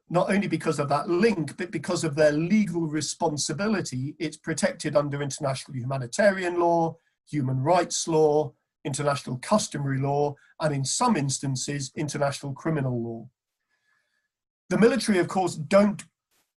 [0.09, 5.21] not only because of that link, but because of their legal responsibility, it's protected under
[5.21, 6.95] international humanitarian law,
[7.29, 13.27] human rights law, international customary law, and in some instances, international criminal law.
[14.69, 16.03] The military, of course, don't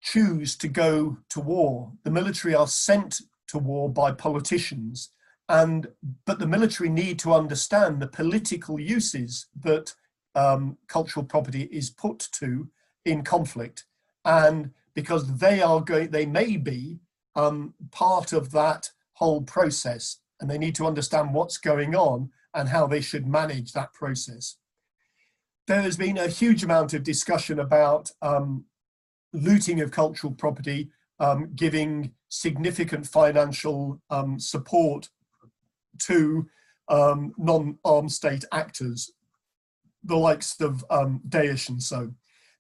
[0.02, 1.92] choose to go to war.
[2.04, 5.12] The military are sent to war by politicians
[5.50, 5.88] and
[6.26, 9.94] but the military need to understand the political uses that
[10.34, 12.68] um, cultural property is put to
[13.06, 13.86] in conflict,
[14.26, 17.00] and because they are going, they may be
[17.36, 22.70] um, part of that whole process, and they need to understand what's going on and
[22.70, 24.58] how they should manage that process.
[25.68, 28.66] There has been a huge amount of discussion about um,
[29.34, 30.90] looting of cultural property,
[31.20, 35.10] um, giving significant financial um, support
[36.04, 36.48] to
[36.88, 39.12] um, non-armed state actors,
[40.04, 42.14] the likes of um, Daesh and so.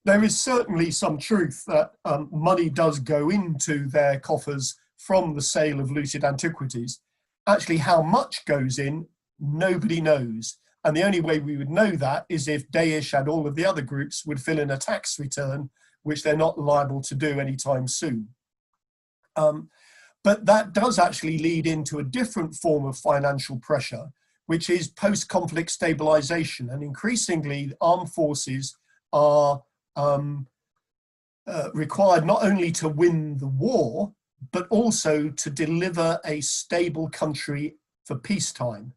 [0.05, 5.41] There is certainly some truth that um, money does go into their coffers from the
[5.41, 7.01] sale of looted antiquities.
[7.47, 9.07] Actually, how much goes in,
[9.39, 10.57] nobody knows.
[10.83, 13.65] And the only way we would know that is if Daesh and all of the
[13.65, 15.71] other groups would fill in a tax return,
[16.03, 18.29] which they're not liable to do anytime soon.
[19.35, 19.69] Um,
[20.23, 24.09] but that does actually lead into a different form of financial pressure,
[24.45, 26.69] which is post conflict stabilization.
[26.69, 28.77] And increasingly, armed forces
[29.11, 29.63] are
[29.95, 30.47] um,
[31.47, 34.13] uh, required not only to win the war,
[34.51, 38.93] but also to deliver a stable country for peacetime.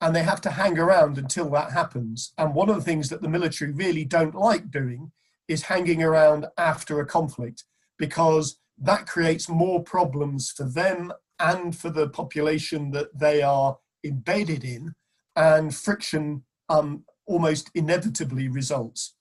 [0.00, 2.32] And they have to hang around until that happens.
[2.36, 5.12] And one of the things that the military really don't like doing
[5.48, 7.64] is hanging around after a conflict
[7.98, 14.64] because that creates more problems for them and for the population that they are embedded
[14.64, 14.94] in,
[15.36, 19.14] and friction um, almost inevitably results.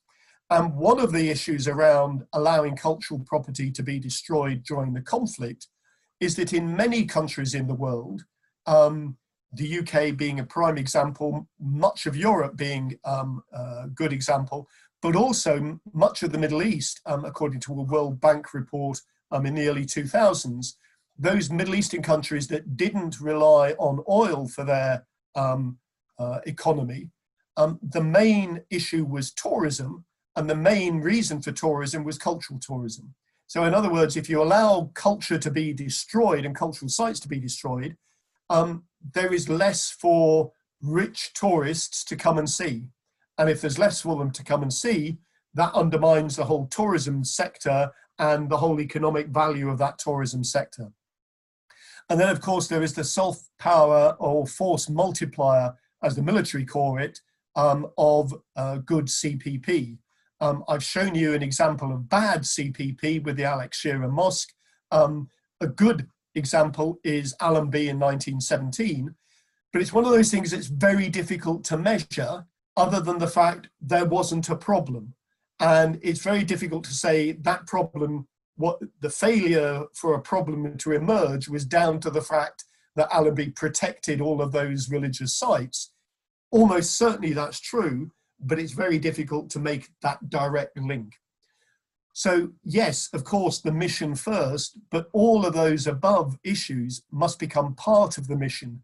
[0.52, 5.68] And one of the issues around allowing cultural property to be destroyed during the conflict
[6.20, 8.26] is that in many countries in the world,
[8.66, 9.18] um,
[9.54, 14.68] the UK being a prime example, much of Europe being um, a good example,
[15.02, 19.00] but also much of the Middle East, um, according to a World Bank report
[19.32, 20.74] um, in the early 2000s,
[21.18, 25.78] those Middle Eastern countries that didn't rely on oil for their um,
[26.20, 27.10] uh, economy,
[27.56, 30.04] um, the main issue was tourism,
[30.36, 33.14] and the main reason for tourism was cultural tourism.
[33.48, 37.28] So, in other words, if you allow culture to be destroyed and cultural sites to
[37.28, 37.98] be destroyed,
[38.50, 42.86] um, there is less for rich tourists to come and see.
[43.38, 45.18] And if there's less for them to come and see,
[45.54, 50.92] that undermines the whole tourism sector and the whole economic value of that tourism sector.
[52.10, 56.66] And then, of course, there is the soft power or force multiplier, as the military
[56.66, 57.20] call it,
[57.56, 59.98] um, of uh, good CPP.
[60.42, 64.50] Um, I've shown you an example of bad CPP with the Al Askari Mosque.
[64.92, 65.30] Um,
[65.62, 69.14] a good example is Allenby in 1917,
[69.72, 73.70] but it's one of those things that's very difficult to measure other than the fact
[73.80, 75.14] there wasn't a problem.
[75.60, 80.92] And it's very difficult to say that problem, what the failure for a problem to
[80.94, 85.92] emerge was down to the fact that Allenby protected all of those religious sites.
[86.50, 88.12] Almost certainly that's true,
[88.44, 91.14] but it's very difficult to make that direct link.
[92.14, 97.76] So, yes, of course, the mission first, but all of those above issues must become
[97.76, 98.84] part of the mission.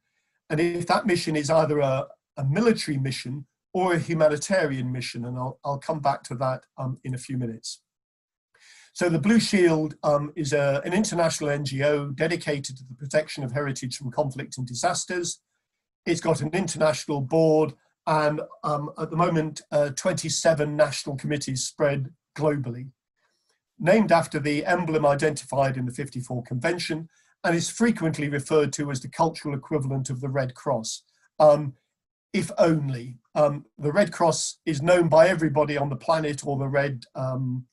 [0.49, 5.37] And if that mission is either a, a military mission or a humanitarian mission, and
[5.37, 7.81] I'll, I'll come back to that um, in a few minutes.
[8.93, 13.51] So the Blue Shield um, is a, an international NGO dedicated to the protection of
[13.51, 15.41] heritage from conflict and disasters.
[16.05, 17.73] It's got an international board
[18.07, 22.89] and um, at the moment uh, 27 national committees spread globally.
[23.77, 27.09] Named after the emblem identified in the 54 Convention
[27.43, 31.03] and is frequently referred to as the cultural equivalent of the Red Cross.
[31.39, 31.73] Um,
[32.33, 33.17] if only.
[33.35, 37.65] Um, the Red Cross is known by everybody on the planet, or the Red um,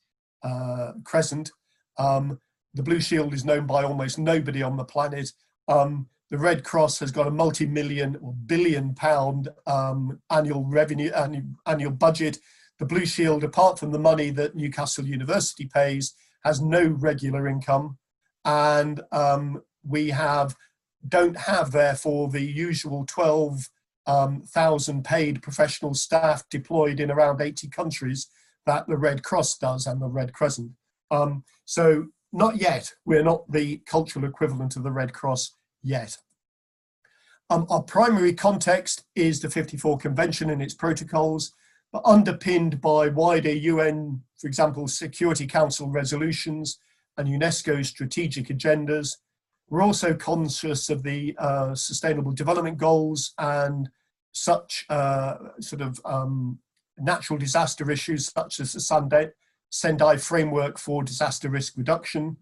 [0.43, 1.51] uh, Crescent.
[1.97, 2.39] Um,
[2.73, 5.31] the Blue Shield is known by almost nobody on the planet.
[5.67, 11.43] Um, the Red Cross has got a multi-million or billion pound um, annual revenue, annual,
[11.65, 12.39] annual budget.
[12.79, 17.97] The Blue Shield, apart from the money that Newcastle University pays, has no regular income,
[18.43, 20.55] and um, we have
[21.07, 23.69] don't have therefore the usual 12
[24.07, 28.27] um, thousand paid professional staff deployed in around 80 countries
[28.65, 30.71] that the Red Cross does and the Red Crescent.
[31.11, 32.91] Um, so not yet.
[33.05, 35.55] We're not the cultural equivalent of the Red Cross
[35.85, 36.17] yet.
[37.49, 41.53] Um, our primary context is the 54 Convention and its protocols,
[41.93, 46.79] but underpinned by wider UN, for example, Security Council resolutions
[47.17, 49.17] and UNESCO strategic agendas,
[49.69, 53.89] we're also conscious of the uh, Sustainable Development Goals and
[54.31, 56.59] such uh, sort of um,
[56.97, 59.29] natural disaster issues, such as the Sendai,
[59.69, 62.37] Sendai Framework for Disaster Risk Reduction.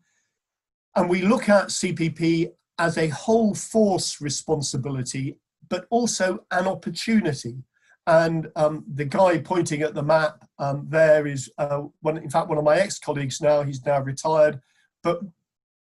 [0.96, 5.38] And we look at CPP as a whole force responsibility,
[5.70, 7.64] but also an opportunity.
[8.06, 12.50] And um, the guy pointing at the map um, there is, uh, one, in fact,
[12.50, 14.60] one of my ex-colleagues now, he's now retired,
[15.04, 15.22] but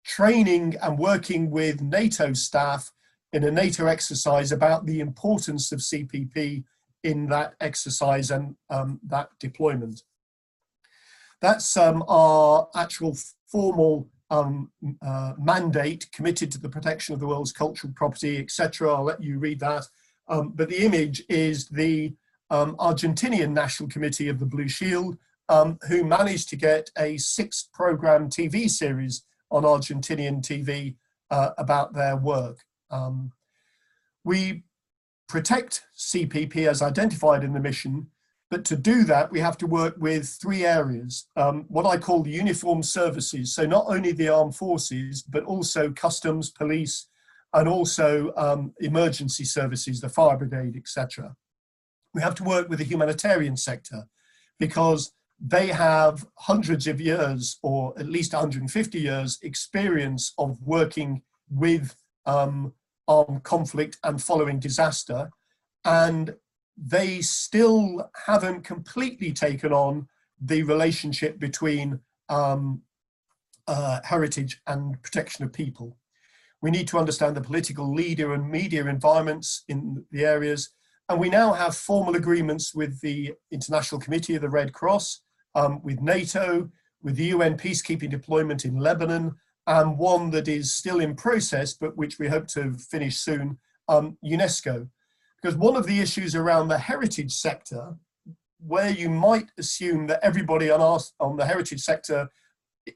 [0.05, 2.91] training and working with NATO staff
[3.33, 6.63] in a NATO exercise about the importance of CPP
[7.03, 10.03] in that exercise and um, that deployment.
[11.41, 13.17] That's um, our actual
[13.47, 14.71] formal um,
[15.05, 18.91] uh, mandate committed to the protection of the world's cultural property, etc.
[18.91, 19.85] I'll let you read that.
[20.27, 22.15] Um, but the image is the
[22.49, 25.17] um, Argentinian National Committee of the Blue Shield,
[25.49, 30.95] um, who managed to get a six program TV series on Argentinian TV
[31.29, 32.57] uh, about their work.
[32.89, 33.33] Um,
[34.23, 34.63] we
[35.27, 38.07] protect CPP as identified in the mission,
[38.53, 42.21] but to do that, we have to work with three areas, um, what I call
[42.21, 43.55] the uniform services.
[43.55, 47.07] So not only the armed forces, but also customs, police,
[47.53, 51.35] and also um, emergency services, the fire brigade, etc.
[52.13, 54.03] We have to work with the humanitarian sector
[54.59, 61.95] because they have hundreds of years or at least 150 years experience of working with
[62.27, 62.73] um,
[63.07, 65.31] armed conflict and following disaster
[65.85, 66.35] and
[66.77, 70.07] they still haven't completely taken on
[70.41, 71.99] the relationship between
[72.29, 72.81] um,
[73.67, 75.97] uh, heritage and protection of people.
[76.61, 80.69] We need to understand the political leader and media environments in the areas.
[81.09, 85.21] And we now have formal agreements with the International Committee of the Red Cross,
[85.55, 86.69] um, with NATO,
[87.01, 89.35] with the UN peacekeeping deployment in Lebanon,
[89.67, 94.17] and one that is still in process, but which we hope to finish soon, um,
[94.25, 94.89] UNESCO.
[95.43, 97.97] Because one of the issues around the heritage sector,
[98.65, 102.29] where you might assume that everybody on, our, on the heritage sector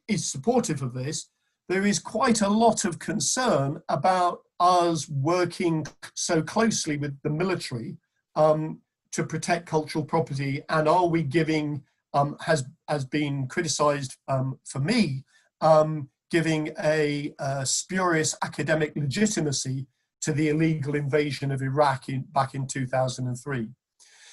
[0.07, 1.29] is supportive of this,
[1.67, 7.97] there is quite a lot of concern about us working so closely with the military
[8.37, 8.79] um,
[9.11, 11.83] to protect cultural property, and are we giving
[12.13, 15.25] um, has has been criticised um, for me
[15.59, 19.85] um, giving a, a, spurious academic legitimacy
[20.21, 23.69] to the illegal invasion of Iraq in, back in 2003.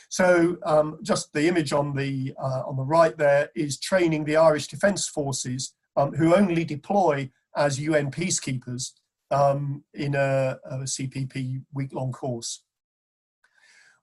[0.08, 4.36] So um, just the image on the, uh, on the right there is training the
[4.36, 8.92] Irish Defence Forces um, who only deploy as UN peacekeepers
[9.30, 12.62] um, in a, a, CPP week-long course.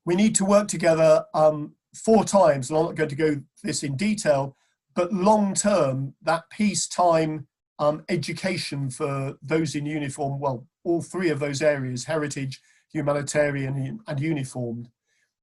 [0.05, 3.83] We need to work together um, four times, and I'm not going to go this
[3.83, 4.55] in detail,
[4.95, 7.47] but long-term, that peacetime
[7.81, 12.61] um, education for those in uniform, well, all three of those areas, heritage,
[12.93, 14.87] humanitarian and uniformed.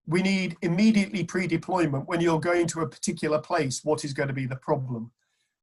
[0.06, 4.34] We need immediately pre-deployment when you're going to a particular place, what is going to
[4.34, 5.10] be the problem?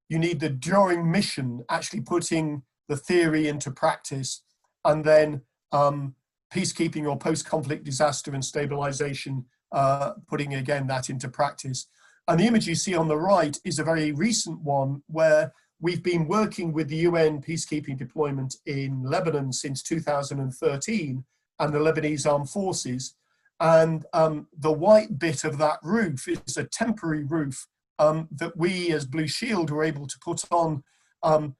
[0.10, 4.44] You need the during mission, actually putting the theory into practice
[4.84, 6.14] and then um,
[6.54, 11.88] peacekeeping or post-conflict disaster and stabilization, uh, putting again that into practice.
[12.28, 15.54] And the image you see on the right is a very recent one where
[15.86, 21.24] We've been working with the UN peacekeeping deployment in Lebanon since 2013
[21.60, 23.14] and the Lebanese armed forces.
[23.60, 27.68] And um, the white bit of that roof is a temporary roof
[28.00, 30.84] um, that we as Blue Shield were able to put on,
[31.22, 31.56] um,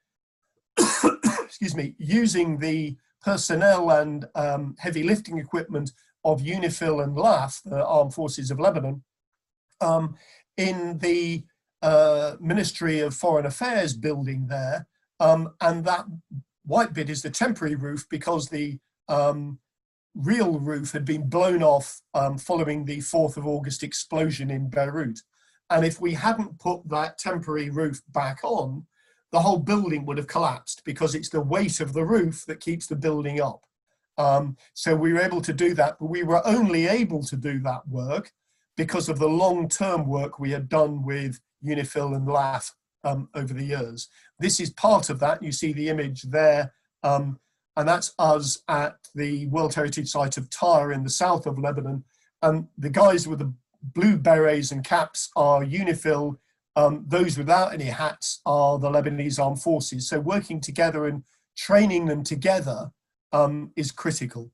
[1.44, 5.92] excuse me, using the personnel and um, heavy lifting equipment
[6.24, 9.04] of UNIFIL and LAF, the Armed Forces of Lebanon,
[9.82, 10.16] um,
[10.58, 11.44] in the
[12.40, 14.88] Ministry of Foreign Affairs building there.
[15.20, 16.06] Um, and that
[16.66, 19.60] white bit is the temporary roof because the um,
[20.16, 25.20] real roof had been blown off um, following the 4th of August explosion in Beirut.
[25.70, 28.86] And if we hadn't put that temporary roof back on,
[29.32, 32.88] the whole building would have collapsed because it's the weight of the roof that keeps
[32.88, 33.66] the building up.
[34.18, 37.60] Um, so we were able to do that, but we were only able to do
[37.60, 38.32] that work
[38.78, 42.72] because of the long-term work we had done with UNIFIL and LAF
[43.04, 44.10] um, over the years.
[44.40, 45.42] This is part of that.
[45.42, 47.40] You see the image there, um,
[47.78, 52.04] and that's us at the World Heritage Site of Tyre in the south of Lebanon.
[52.42, 56.38] And the guys with the blue berets and caps are UNIFIL.
[56.76, 60.10] Um, those without any hats are the Lebanese Armed Forces.
[60.10, 61.24] So working together and
[61.56, 62.92] training them together
[63.32, 64.52] um, is critical.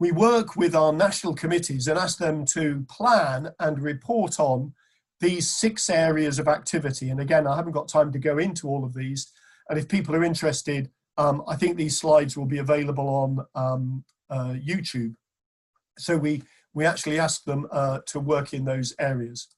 [0.00, 4.74] We work with our national committees and ask them to plan and report on
[5.20, 7.10] these six areas of activity.
[7.10, 9.32] And again, I haven't got time to go into all of these.
[9.68, 14.04] And if people are interested, um, I think these slides will be available on um,
[14.30, 15.14] uh, YouTube.
[15.98, 16.42] So we,
[16.74, 19.48] we actually ask them uh, to work in those areas.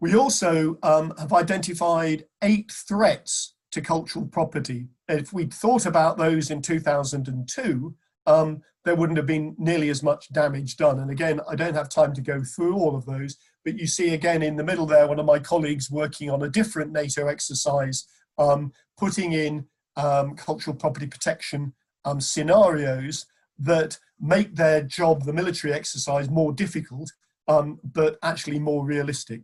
[0.00, 4.88] We also um, have identified eight threats to to cultural property.
[5.08, 7.94] If we'd thought about those in 2002,
[8.28, 11.00] um, there wouldn't have been nearly as much damage done.
[11.00, 14.14] And again, I don't have time to go through all of those, but you see
[14.14, 18.06] again in the middle there, one of my colleagues working on a different NATO exercise,
[18.36, 19.66] um, putting in
[19.96, 21.72] um, cultural property protection
[22.04, 23.26] um, scenarios
[23.58, 27.10] that make their job, the military exercise, more difficult,
[27.48, 29.42] um, but actually more realistic.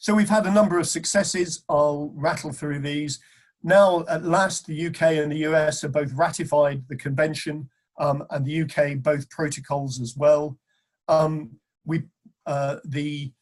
[0.00, 1.64] So we've had a number of successes.
[1.68, 3.20] I'll rattle through these.
[3.62, 8.44] Now, at last, the UK and the US have both ratified the convention, um, and
[8.44, 10.58] the UK both protocols as well.
[11.08, 12.04] Um, we,
[12.46, 13.32] uh, the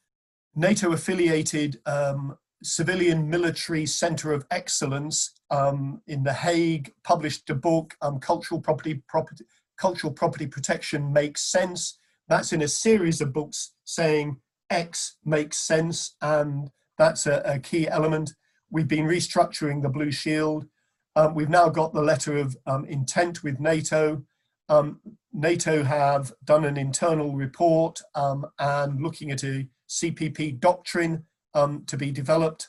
[0.54, 8.18] NATO-affiliated um, Civilian Military Center of Excellence um, in The Hague published a book, um,
[8.18, 9.44] Cultural Property, Property,
[9.76, 11.98] Cultural Property Protection Makes Sense.
[12.28, 14.38] That's in a series of books saying
[14.70, 18.32] X makes sense, and that's a, a key element.
[18.74, 20.66] We've been restructuring the Blue Shield.
[21.14, 24.24] Um, we've now got the letter of um, intent with NATO.
[24.68, 24.98] Um,
[25.32, 31.96] NATO have done an internal report um, and looking at a CPP doctrine um, to
[31.96, 32.68] be developed.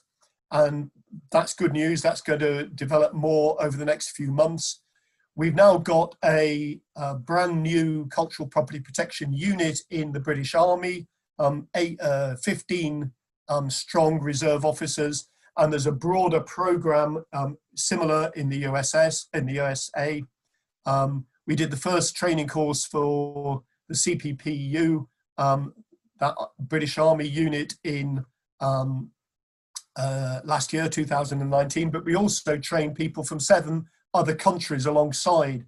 [0.52, 0.92] And
[1.32, 2.04] that's good news.
[2.04, 4.84] That's going to develop more over the next few months.
[5.36, 11.08] We've now got a, a brand new cultural property protection unit in the British Army
[11.40, 13.12] um, eight, uh, 15
[13.50, 19.46] um, strong reserve officers, and there's a broader program um, similar in the USS, in
[19.46, 20.24] the USA.
[20.86, 25.74] Um, we did the first training course for the CPPU, um,
[26.20, 28.26] that British Army unit in
[28.60, 29.12] um,
[29.96, 35.66] uh, last year, 2019, but we also trained people from seven other countries alongside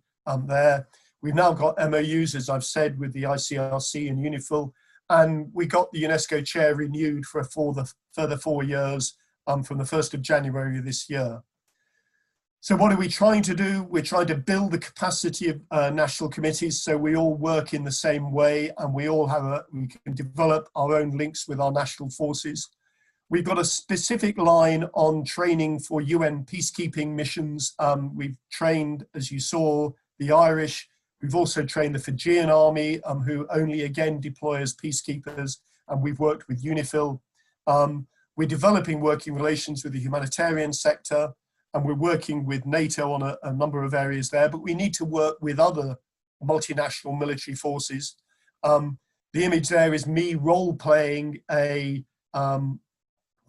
[0.47, 0.87] there.
[1.21, 4.71] We've now got MOUs, as I've said, with the ICRC and UNIFIL,
[5.09, 9.15] and we got the UNESCO chair renewed for a further, further four years
[9.47, 11.41] um, from the 1st of January this year.
[12.59, 13.83] So what are we trying to do?
[13.83, 17.83] We're trying to build the capacity of uh, national committees so we all work in
[17.83, 21.59] the same way and we all have a, we can develop our own links with
[21.59, 22.69] our national forces.
[23.29, 27.73] We've got a specific line on training for UN peacekeeping missions.
[27.79, 30.89] Um, we've trained, as you saw, the Irish,
[31.21, 36.19] We've also trained the Fijian army, um, who only again deploy as peacekeepers, and we've
[36.19, 37.19] worked with UNIFIL.
[37.65, 38.07] Um,
[38.37, 41.33] we're developing working relations with the humanitarian sector,
[41.73, 44.93] and we're working with NATO on a, a, number of areas there, but we need
[44.93, 45.97] to work with other
[46.41, 48.15] multinational military forces.
[48.63, 48.99] Um,
[49.33, 52.79] the image there is me role playing a um,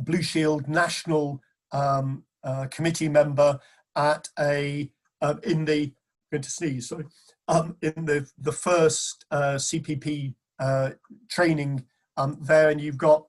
[0.01, 3.61] Blue Shield national um, uh, committee member
[3.95, 5.93] at a, uh, in the, I'm
[6.33, 7.05] going to sneeze, sorry,
[7.47, 10.91] um, in the, the first uh, CPP uh,
[11.29, 11.85] training
[12.17, 13.27] um, there, and you've got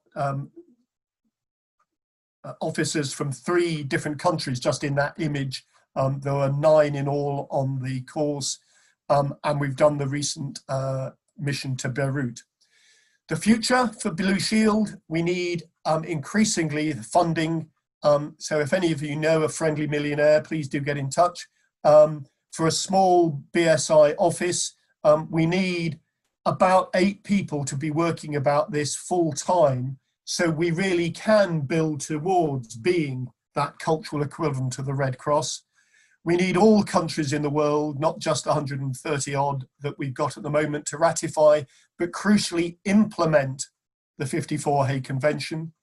[2.62, 5.66] officers from three different countries just in that image.
[5.96, 8.60] Um, there were nine in all on the course,
[9.10, 12.44] um, and we've done the recent uh, mission to Beirut.
[13.28, 17.70] The future for Blue Shield, we need um, increasingly funding.
[18.38, 21.48] so if any of you know a friendly millionaire, please do get in touch.
[21.84, 26.00] Um, for a small BSI office, um, we need
[26.46, 29.99] about eight people to be working about this full time.
[30.32, 35.64] So we really can build towards being that cultural equivalent to the Red Cross.
[36.24, 40.44] We need all countries in the world, not just 130 odd that we've got at
[40.44, 41.64] the moment to ratify,
[41.98, 43.66] but crucially implement
[44.20, 45.74] the 54 Hague Convention.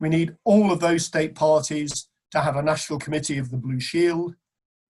[0.00, 3.78] We need all of those state parties to have a national committee of the Blue
[3.78, 4.34] Shield.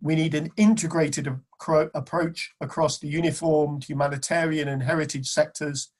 [0.00, 1.28] We need an integrated
[1.68, 5.90] approach across the uniformed humanitarian and heritage sectors,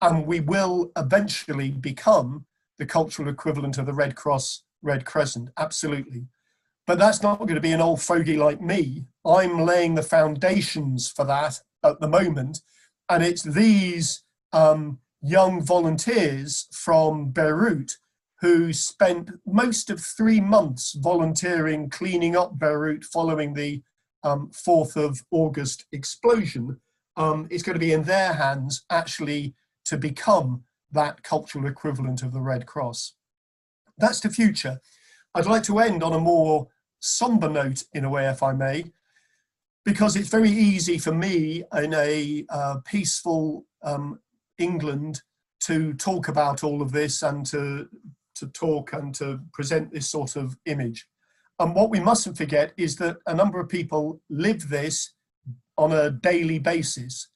[0.00, 2.46] and we will eventually become
[2.78, 6.26] the cultural equivalent of the Red Cross, Red Crescent, absolutely.
[6.86, 9.06] But that's not going to be an old fogey like me.
[9.24, 12.60] I'm laying the foundations for that at the moment,
[13.08, 14.22] and it's these
[14.52, 17.96] um, young volunteers from Beirut
[18.40, 23.82] who spent most of three months volunteering cleaning up Beirut following the
[24.22, 26.80] um, 4th of August explosion.
[27.16, 29.54] Um, it's going to be in their hands actually
[29.86, 33.14] to become that cultural equivalent of the Red Cross.
[33.98, 34.80] That's the future.
[35.34, 36.68] I'd like to end on a more
[37.00, 38.84] somber note, in a way, if I may,
[39.84, 44.20] because it's very easy for me in a uh, peaceful um,
[44.58, 45.22] England
[45.60, 47.88] to talk about all of this and to
[48.34, 51.06] to talk and to present this sort of image.
[51.58, 55.14] And what we mustn't forget is that a number of people live this
[55.78, 57.28] on a daily basis.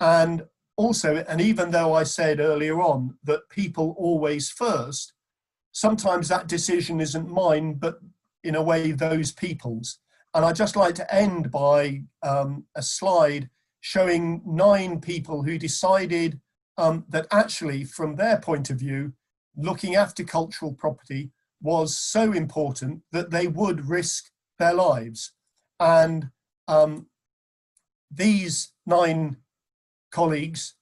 [0.00, 0.42] And
[0.78, 5.12] also, and even though I said earlier on that people always first,
[5.72, 7.98] sometimes that decision isn't mine, but
[8.44, 9.98] in a way, those peoples.
[10.34, 13.50] And I'd just like to end by um, a slide
[13.80, 16.40] showing nine people who decided
[16.76, 19.14] um, that actually, from their point of view,
[19.56, 25.32] looking after cultural property was so important that they would risk their lives.
[25.80, 26.30] And
[26.68, 27.08] um,
[28.12, 29.38] these nine
[30.10, 30.74] colleagues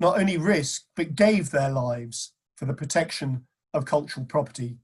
[0.00, 4.78] not only risked but gave their lives for the protection of cultural property.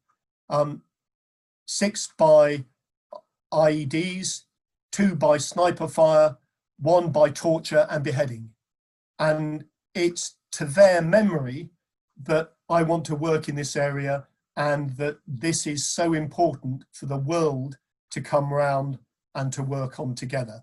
[0.49, 0.83] Um,
[1.67, 2.65] six by
[3.53, 4.43] IEDs,
[4.93, 6.37] two by sniper fire,
[6.79, 8.51] one by torture and beheading.
[9.19, 9.65] And
[9.95, 11.71] it's to their memory
[12.23, 14.27] that I want to work in this area
[14.57, 17.79] and that this is so important for the world
[18.11, 18.99] to come round
[19.35, 20.63] and to work on together.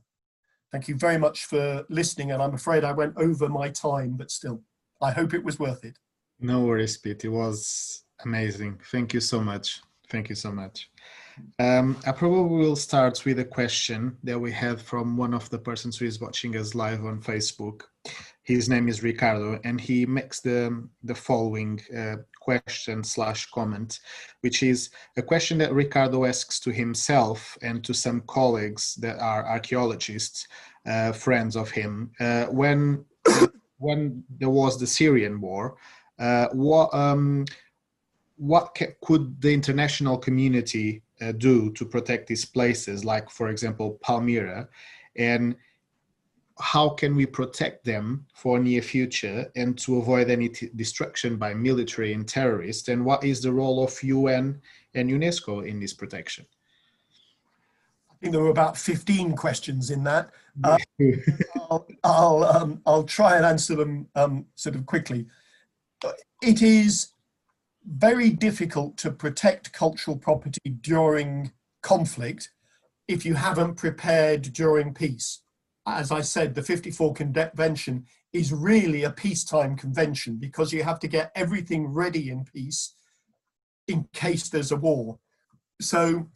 [0.72, 4.32] Thank you very much for listening and I'm afraid I went over my time, but
[4.32, 4.62] still,
[5.02, 5.98] I hope it was worth it.
[6.40, 7.26] No worries, Pete.
[7.26, 8.80] It was amazing.
[8.92, 9.82] Thank you so much.
[10.10, 10.90] Thank you so much.
[11.60, 15.58] Um, I probably will start with a question that we had from one of the
[15.58, 17.84] persons who is watching us live on Facebook.
[18.44, 24.00] His name is Ricardo, and he makes the the following uh, question slash comment,
[24.42, 29.48] which is a question that Ricardo asks to himself and to some colleagues that are
[29.48, 30.48] archaeologists,
[30.86, 32.12] uh, friends of him.
[32.20, 33.06] Uh, when
[33.78, 35.78] when there was the Syrian war,
[36.20, 37.46] uh, what um,
[38.38, 44.68] what could the international community uh, do to protect these places, like for example Palmyra,
[45.16, 45.56] and
[46.62, 52.14] how can we protect them for near future and to avoid any destruction by military
[52.14, 52.88] and terrorists?
[52.88, 54.62] And what is the role of UN
[54.93, 56.45] and UNESCO in this protection?
[58.09, 60.30] I think there were about 15 questions in that.
[60.66, 60.78] Uh,
[61.70, 65.26] I'll, I'll, um, I'll, try and answer them um, sort of quickly.
[66.41, 67.14] It is
[67.86, 72.51] very difficult to protect cultural property during conflict
[73.07, 75.41] if you haven't prepared during peace.
[75.88, 81.08] As I said, the 54 Convention is really a peacetime convention because you have to
[81.08, 82.94] get everything ready in peace
[83.88, 85.20] in case there's a war.
[85.82, 86.28] So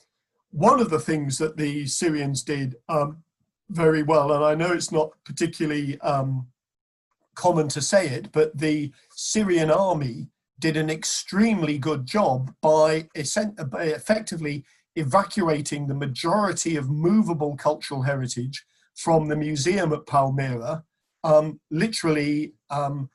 [0.52, 3.24] one of the things that the Syrians did um,
[3.70, 6.48] very well, and I know it's not particularly um,
[7.36, 10.28] common to say it, but the Syrian army
[10.60, 14.66] did an extremely good job by effectively
[14.96, 18.66] evacuating the majority of movable cultural heritage
[18.96, 20.84] from the museum at Palmyra,
[21.24, 23.10] um, literally um,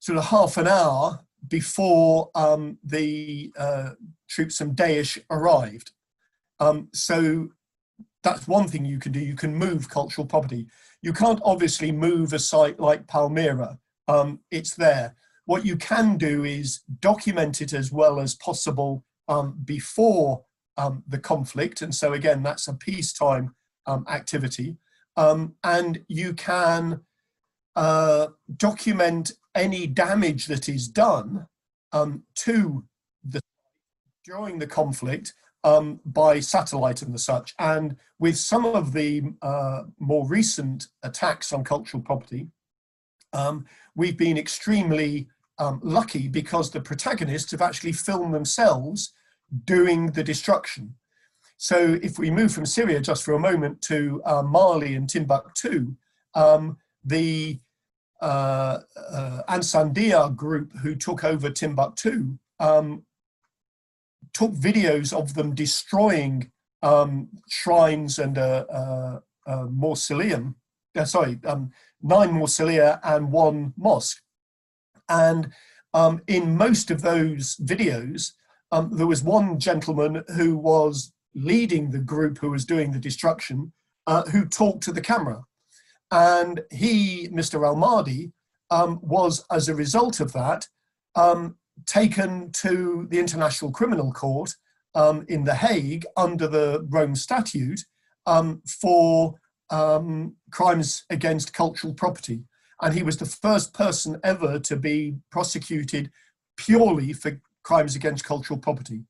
[0.00, 3.90] sort of half an hour before um, the uh,
[4.28, 5.92] troops from Daesh arrived.
[6.60, 7.50] Um, so
[8.22, 9.20] that's one thing you can do.
[9.20, 10.66] You can move cultural property.
[11.02, 13.78] You can't obviously move a site like Palmyra.
[14.08, 15.14] Um, it's there.
[15.44, 20.44] What you can do is document it as well as possible um, before
[21.08, 21.82] the conflict.
[21.82, 23.54] And so again, that's a peacetime
[24.08, 24.76] activity.
[25.18, 27.00] Um, and you can
[27.74, 31.48] uh, document any damage that is done
[31.90, 32.84] um, to
[33.24, 33.40] the
[34.24, 37.52] during the conflict um, by satellite and the such.
[37.58, 42.46] And with some of the uh, more recent attacks on cultural property,
[43.32, 43.66] um,
[43.96, 49.12] we've been extremely um, lucky because the protagonists have actually filmed themselves
[49.64, 50.94] doing the destruction.
[51.58, 55.96] So if we move from Syria just for a moment to uh, Mali and Timbuktu,
[56.34, 57.58] um, the
[58.22, 58.78] uh,
[59.12, 63.04] uh, group who took over Timbuktu um,
[64.32, 66.52] took videos of them destroying
[66.82, 70.54] um, shrines and a, a, a mausoleum,
[70.96, 74.22] uh, sorry, um, nine mausolea and one mosque.
[75.08, 75.50] And
[75.92, 78.32] um, in most of those videos,
[78.70, 83.72] um, there was one gentleman who was leading the group who was doing the destruction,
[84.06, 85.42] uh, who talked to the camera.
[86.10, 87.66] And he, Mr.
[87.66, 88.32] Al Mahdi,
[88.70, 90.66] um, was, as a result of that,
[91.14, 91.56] um,
[91.86, 94.54] taken to the International Criminal Court
[94.94, 97.80] um, in The Hague under the Rome Statute
[98.26, 99.34] um, for
[100.50, 102.42] crimes against cultural property
[102.80, 106.10] and he was the first person ever to be prosecuted
[106.56, 109.04] purely for crimes against cultural property.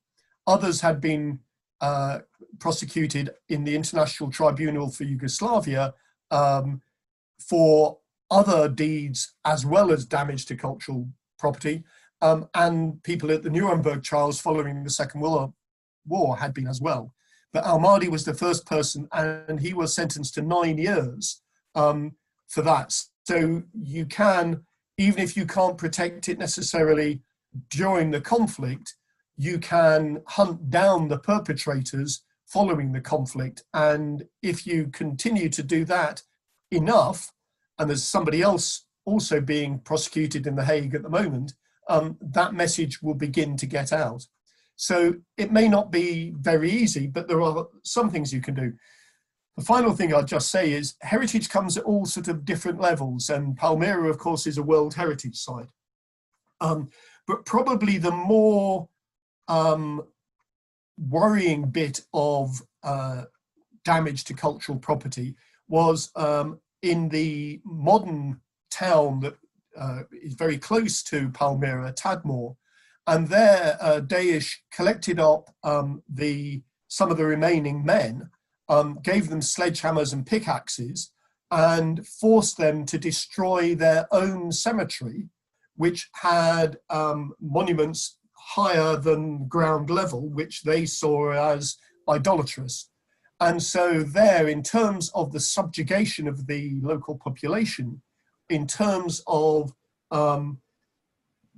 [0.47, 1.41] Others had been
[1.81, 2.21] uh,
[2.59, 5.95] prosecuted in the International Tribunal for Yugoslavia
[6.31, 6.83] um,
[7.39, 7.99] for
[8.31, 11.09] other deeds as well as damage to cultural
[11.39, 11.85] property.
[12.21, 15.53] Um, and people at the Nuremberg trials following the Second World
[16.07, 17.15] War had been as well.
[17.53, 21.41] But Al Mahdi was the first person, and he was sentenced to nine years
[21.75, 22.17] um,
[22.49, 22.95] for that.
[23.25, 24.65] So you can,
[24.99, 27.23] even if you can't protect it necessarily
[27.71, 28.95] during the conflict,
[29.39, 33.63] you can hunt down the perpetrators following the conflict.
[33.73, 36.23] And if you continue to do that
[36.71, 37.33] enough,
[37.79, 41.55] and there's somebody else also being prosecuted in The Hague at the moment,
[41.89, 44.27] um, that message will begin to get out.
[44.77, 48.73] So it may not be very easy, but there are some things you can do.
[49.57, 53.31] The final thing I'll just say is heritage comes at all sort of different levels,
[53.31, 55.71] and Palmyra, of course, is a World Heritage Site.
[56.61, 56.91] Um,
[57.27, 58.89] but probably the more
[59.49, 60.03] um,
[60.99, 63.25] worrying bit of uh,
[63.85, 65.35] damage to cultural property
[65.69, 68.41] was um, in the modern
[68.71, 69.37] town that
[69.79, 72.57] uh, is very close to Palmyra, Tadmor,
[73.07, 78.31] and there uh, Daesh collected up um, the some of the remaining men,
[78.69, 81.13] um, gave them sledgehammers and pickaxes,
[81.51, 85.29] and forced them to destroy their own cemetery,
[85.77, 88.18] which had um, monuments
[88.55, 91.77] higher than ground level, which they saw as
[92.09, 92.91] idolatrous.
[93.41, 98.03] And so, there, in terms of the subjugation of the local population,
[98.49, 99.73] in terms of
[100.11, 100.61] um,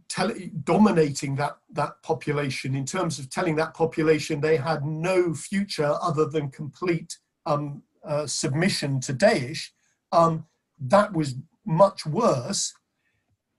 [0.09, 0.33] tell,
[0.65, 6.27] dominating that, that population, in terms of telling that population they had no future other
[6.27, 7.17] than complete
[7.47, 9.69] um, uh, submission to Daesh,
[10.13, 10.45] um,
[10.79, 12.75] that was much worse,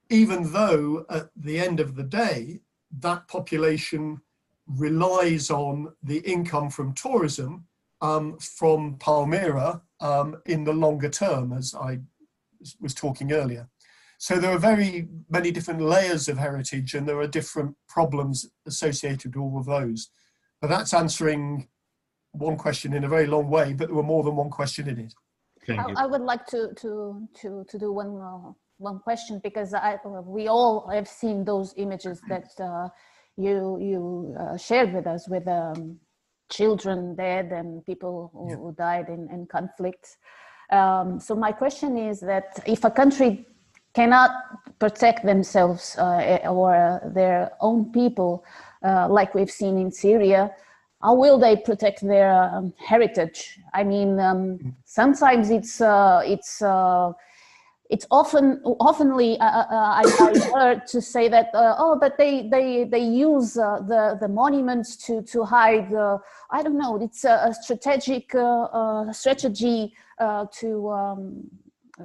[0.10, 2.60] even though at the end of the day,
[3.00, 4.22] that population
[4.68, 7.66] relies on the income from tourism
[8.02, 12.00] um, from Palmyra um, in the longer term, as I
[12.80, 13.70] was talking earlier.
[14.18, 19.36] So there are very many different layers of heritage and there are different problems associated
[19.36, 20.10] with all of those.
[20.60, 21.68] But that's answering
[22.32, 25.00] one question in a very long way, but there were more than one question in
[25.00, 25.14] it.
[25.70, 30.00] I, I, would like to to to to do one uh, one question because I,
[30.26, 32.90] we all have seen those images that uh,
[33.38, 36.00] you you uh, shared with us with um,
[36.50, 38.56] children dead and people who, yeah.
[38.58, 40.18] who died in, in conflicts.
[40.72, 43.46] Um, so my question is that if a country
[43.94, 44.32] cannot
[44.80, 48.44] protect themselves uh, or their own people,
[48.84, 50.52] uh, like we've seen in Syria,
[51.02, 53.60] how will they protect their um, heritage?
[53.74, 57.12] I mean, um, sometimes it's uh, it's uh,
[57.92, 62.48] it's often oftenly uh, uh, I, I, heard to say that uh, oh but they
[62.48, 65.94] they they use uh, the the monuments to to hide
[66.50, 69.94] I don't know it's a, a strategic uh, strategy
[70.60, 71.50] to um,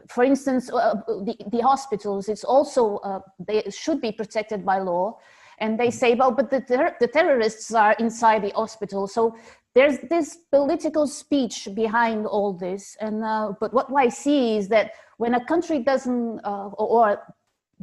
[0.09, 5.19] for instance the, the hospitals it's also they should be protected by law.
[5.59, 9.07] And they say well but the, ter- the terrorists are inside the hospital.
[9.07, 9.37] So
[9.75, 12.97] there's this political speech behind all this.
[13.01, 17.23] And uh, but what i see is that when a country doesn't uh, or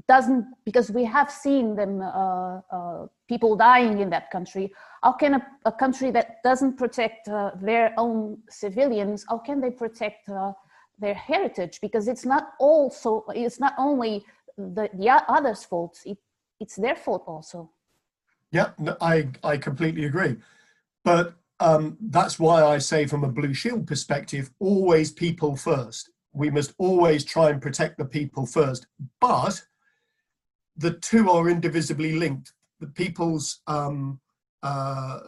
[0.07, 4.73] doesn't because we have seen them uh, uh, people dying in that country
[5.03, 9.69] how can a, a country that doesn't protect uh, their own civilians how can they
[9.69, 10.51] protect uh,
[10.99, 11.79] their heritage?
[11.81, 14.23] Because it's not also it's not only
[14.57, 16.17] the, the others fault it,
[16.59, 17.69] it's their fault also.
[18.51, 18.69] Yeah
[19.01, 20.37] i i completely agree.
[21.03, 26.49] But um, that's why i say from a blue shield perspective always people first we
[26.49, 28.87] must always try and protect the people first.
[29.21, 29.63] But
[30.75, 32.53] the two are indivisibly linked.
[32.79, 34.19] The people's um,
[34.63, 35.19] uh,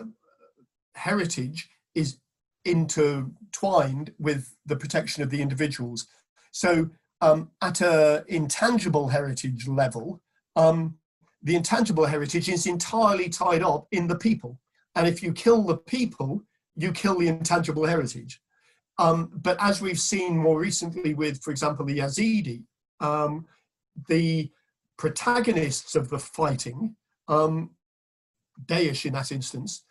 [0.95, 2.17] heritage is
[2.65, 6.07] intertwined with the protection of the individuals.
[6.51, 6.89] So,
[7.21, 10.21] um, at an intangible heritage level,
[10.55, 10.97] um,
[11.43, 14.59] the intangible heritage is entirely tied up in the people.
[14.95, 16.41] And if you kill the people,
[16.75, 18.41] you kill the intangible heritage.
[18.97, 22.63] Um, but as we've seen more recently with, for example, the Yazidi,
[22.99, 23.45] um,
[24.07, 24.51] the
[24.97, 26.95] protagonists of the fighting,
[27.27, 27.71] um,
[28.65, 29.83] Daesh in that instance,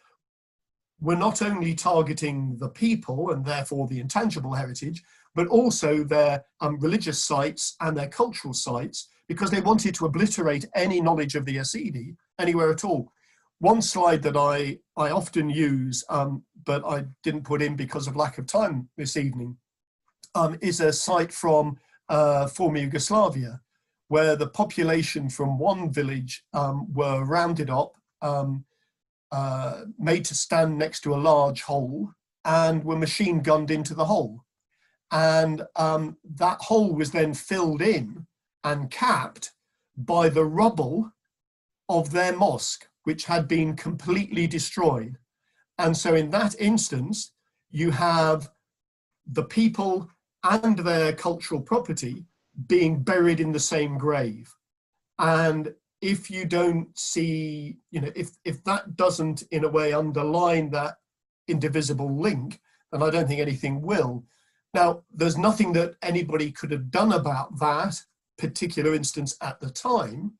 [1.00, 5.02] were not only targeting the people and therefore the intangible heritage,
[5.34, 10.66] but also their um, religious sites and their cultural sites because they wanted to obliterate
[10.74, 13.12] any knowledge of the Yazidi anywhere at all.
[13.60, 18.16] One slide that I, I often use, um, but I didn't put in because of
[18.16, 19.56] lack of time this evening,
[20.34, 21.78] um, is a site from
[22.08, 23.60] uh, former Yugoslavia,
[24.08, 28.64] where the population from one village um, were rounded up, um,
[29.32, 32.10] uh, made to stand next to a large hole,
[32.44, 34.44] and were machine gunned into the hole.
[35.10, 38.26] And um, that hole was then filled in
[38.62, 39.52] and capped
[39.96, 41.12] by the rubble
[41.88, 45.18] of their mosque which had been completely destroyed.
[45.78, 47.32] And so, in that instance,
[47.70, 48.50] you have
[49.26, 50.10] the people
[50.42, 52.26] and their cultural property
[52.66, 54.54] being buried in the same grave.
[55.18, 60.70] And if you don't see, you know, if, if that doesn't in a way underline
[60.70, 60.96] that
[61.48, 62.60] indivisible link,
[62.92, 64.24] then I don't think anything will.
[64.74, 68.02] Now, there's nothing that anybody could have done about that
[68.38, 70.34] particular instance at the time,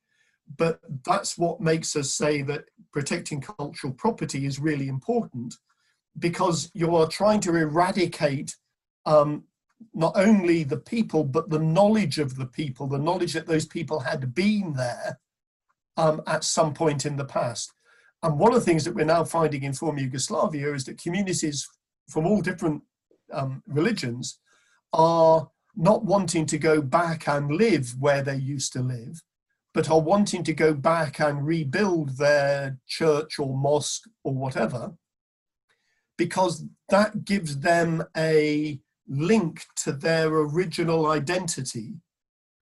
[0.57, 5.55] but that's what makes us say that protecting cultural property is really important
[6.17, 8.55] because you are trying to eradicate
[9.05, 9.43] um,
[9.93, 13.99] not only the people, but the knowledge of the people, the knowledge that those people
[13.99, 15.19] had been there
[15.97, 17.73] um, at some point in the past.
[18.23, 21.67] And one of the things that we're now finding in former Yugoslavia is that communities
[22.09, 22.81] from all different
[23.31, 24.39] um, religions
[24.93, 29.21] are not wanting to go back and live where they used to live,
[29.75, 34.93] but are wanting to go back and rebuild their church or mosque or whatever,
[36.17, 41.95] because that gives them a link to their original identity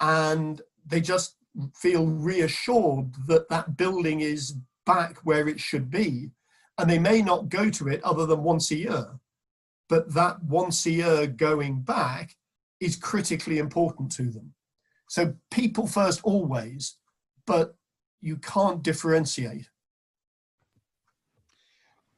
[0.02, 1.36] and they just
[1.76, 4.56] feel reassured that that building is
[4.88, 6.32] back where it should be
[6.80, 9.06] and they may not go to it other than once a year.
[9.88, 12.36] But that once a year going back
[12.80, 14.56] is critically important to them.
[15.08, 16.96] So people first always
[17.46, 17.76] but
[18.22, 19.68] you can't differentiate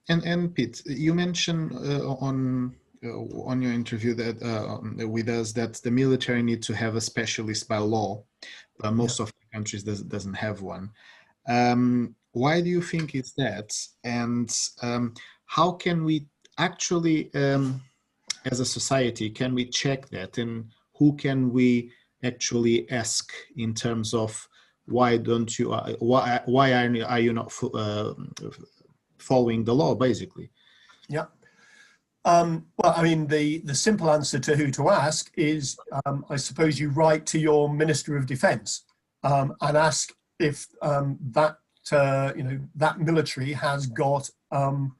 [0.09, 3.09] and and Pete, you mentioned uh, on uh,
[3.43, 7.67] on your interview that uh, with us that the military need to have a specialist
[7.67, 8.23] by law,
[8.79, 9.23] but most yeah.
[9.23, 10.91] of the countries does, doesn't have one.
[11.47, 13.73] Um, why do you think it's that?
[14.03, 15.13] And um,
[15.45, 17.81] how can we actually, um,
[18.51, 20.37] as a society, can we check that?
[20.37, 20.65] And
[20.97, 21.91] who can we
[22.23, 24.47] actually ask in terms of
[24.87, 28.13] why don't you, uh, why, why are, you not uh,
[29.17, 30.51] following the law, basically?
[31.09, 31.25] Yeah.
[32.23, 36.37] Um, well, I mean, the, the simple answer to who to ask is, um, I
[36.37, 38.85] suppose you write to your Minister of Defence
[39.23, 41.57] um, and ask if um, that
[41.91, 44.95] uh, you know that military has got um,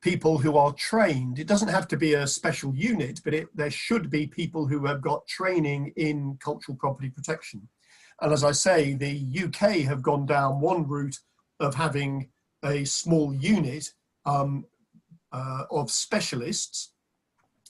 [0.00, 1.38] people who are trained.
[1.38, 4.84] It doesn't have to be a special unit, but it, there should be people who
[4.86, 7.68] have got training in cultural property protection.
[8.20, 11.18] And as I say, the UK have gone down one route
[11.60, 12.28] of having
[12.64, 13.92] a small unit
[14.24, 14.64] um,
[15.32, 16.92] uh, of specialists,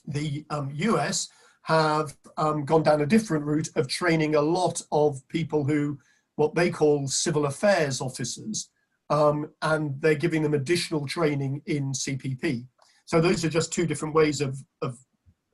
[0.07, 1.29] the um, US
[1.63, 5.97] have um, gone down a different route of training a lot of people who,
[6.35, 8.69] what they call civil affairs officers,
[9.09, 12.67] um, and they're giving them additional training in CPP.
[13.05, 14.97] So those are just two different ways of, of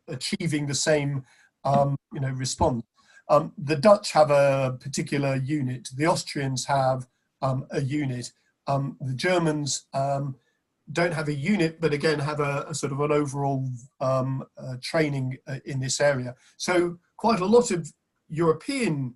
[0.10, 1.24] achieving the same,
[1.64, 2.84] um, you know, response.
[3.32, 5.89] Um, the Dutch have a particular unit.
[5.95, 7.07] The Austrians have
[7.41, 8.32] um, a unit.
[8.67, 9.86] the Germans
[10.91, 13.67] don't have a unit, but again have a, a sort of an overall
[13.99, 16.36] um, uh, training uh, in this area.
[16.57, 17.91] So quite a lot of
[18.29, 19.15] European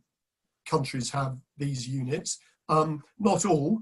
[0.66, 2.40] countries have these units,
[2.70, 3.82] um, not all,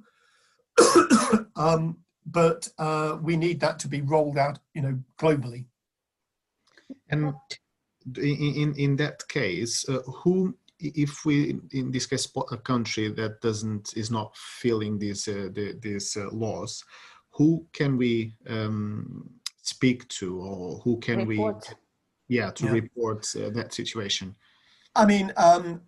[1.55, 5.65] um, but uh, we need that to be rolled out, you know, globally.
[7.09, 7.33] And
[8.17, 13.93] in in that case, uh, who if we in this case a country that doesn't
[13.95, 16.83] is not filling these uh, the, these uh, laws
[17.29, 19.29] who can we um,
[19.61, 21.65] speak to or who can report.
[22.27, 22.71] we yeah to yeah.
[22.71, 24.35] report uh, that situation
[24.95, 25.81] i mean um,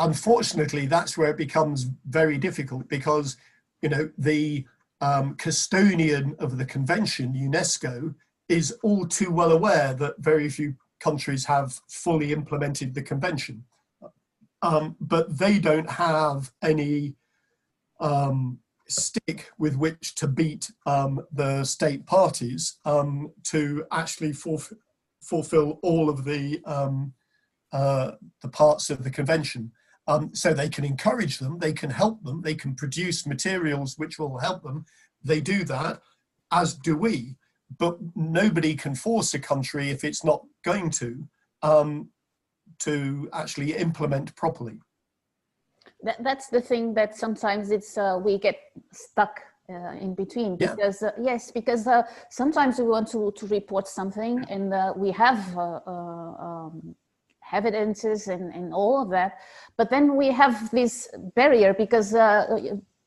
[0.00, 3.36] unfortunately that's where it becomes very difficult because
[3.82, 4.64] you know the
[5.00, 8.14] um, custodian of the convention unesco
[8.48, 13.64] is all too well aware that very few countries have fully implemented the convention
[14.62, 17.14] um, but they don't have any
[18.00, 26.08] um, stick with which to beat um, the state parties um, to actually fulfill all
[26.08, 27.12] of the um,
[27.72, 29.72] uh, the parts of the convention.
[30.08, 34.20] Um, so they can encourage them, they can help them, they can produce materials which
[34.20, 34.84] will help them.
[35.24, 36.00] They do that,
[36.52, 37.34] as do we.
[37.78, 41.28] But nobody can force a country if it's not going to
[41.62, 42.10] um,
[42.80, 44.78] to actually implement properly
[46.02, 48.58] that, that's the thing that sometimes it's uh, we get
[48.92, 51.08] stuck uh, in between because yeah.
[51.08, 55.40] uh, yes because uh, sometimes we want to to report something and uh, we have
[55.56, 56.94] uh, um,
[57.52, 59.38] evidences and, and all of that
[59.76, 62.12] but then we have this barrier because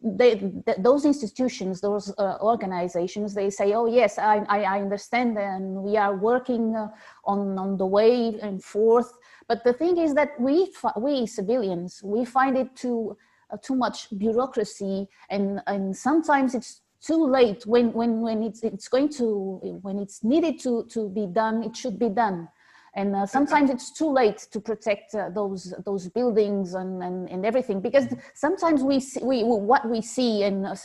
[0.02, 5.84] they, those institutions, those uh, organizations, they say, "Oh yes, I, I, I understand, and
[5.84, 6.88] we are working uh,
[7.26, 9.12] on on the way and forth."
[9.48, 13.18] But the thing is that we we civilians we find it too
[13.50, 18.88] uh, too much bureaucracy, and and sometimes it's too late when when when it's it's
[18.88, 21.64] going to when it's needed to to be done.
[21.64, 22.48] It should be done
[22.96, 27.46] and uh, sometimes it's too late to protect uh, those those buildings and, and, and
[27.46, 30.76] everything because sometimes we see we, what we see and uh,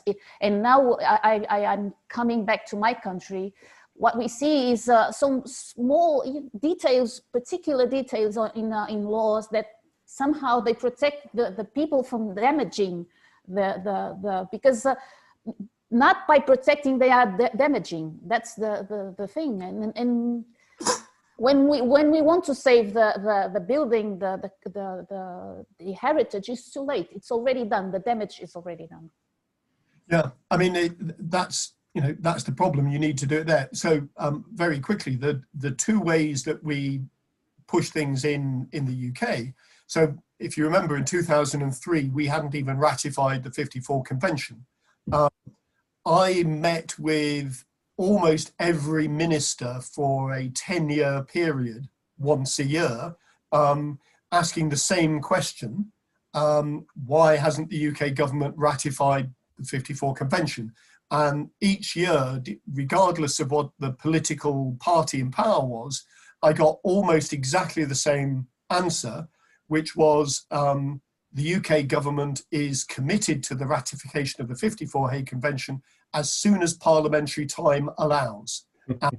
[0.40, 3.54] and now I, I i'm coming back to my country
[3.94, 9.66] what we see is uh, some small details, particular details in, uh, in laws that
[10.04, 13.06] somehow they protect the, the people from damaging
[13.46, 14.94] the, the, the because uh,
[15.90, 18.18] not by protecting they are damaging.
[18.26, 19.62] That's the, the, the thing.
[19.62, 20.44] And, and
[21.36, 25.66] when we when we want to save the the, the building the, the the, the
[25.78, 27.08] the heritage it's too late.
[27.12, 27.90] It's already done.
[27.90, 29.10] The damage is already done.
[30.10, 30.30] Yeah.
[30.50, 32.88] I mean it, that's you know that's the problem.
[32.88, 33.68] You need to do it there.
[33.72, 37.02] So um, very quickly the the two ways that we
[37.66, 39.54] push things in in the uk
[39.86, 44.64] so if you remember in 2003 we hadn't even ratified the 54 convention.
[45.12, 45.28] Um,
[46.06, 47.64] i met with
[47.96, 51.88] almost every minister for a 10 year period
[52.18, 53.14] once a year
[53.52, 53.98] um,
[54.32, 55.92] asking the same question
[56.34, 60.72] um, why hasn't the UK government ratified the 54 convention?
[61.10, 62.42] And each year,
[62.72, 66.04] regardless of what the political party in power was,
[66.42, 69.28] I got almost exactly the same answer,
[69.68, 71.00] which was um,
[71.32, 75.82] the UK government is committed to the ratification of the 54 Hague Convention
[76.14, 78.66] as soon as parliamentary time allows.
[78.88, 79.18] and,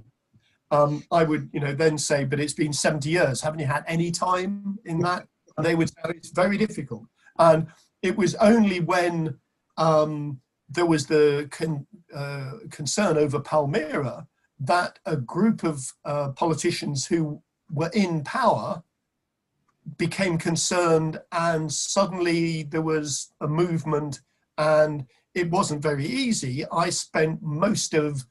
[0.72, 3.42] um, I would, you know, then say, but it's been 70 years.
[3.42, 5.28] Haven't you had any time in that?
[5.58, 7.06] And they would say it's very difficult.
[7.38, 7.68] And
[8.02, 9.38] it was only when
[9.78, 14.28] um, there was the con, uh, concern over Palmyra
[14.60, 18.84] that a group of uh, politicians who were in power
[19.98, 24.22] became concerned, and suddenly there was a movement
[24.58, 26.66] and it wasn't very easy.
[26.72, 28.26] I spent most of,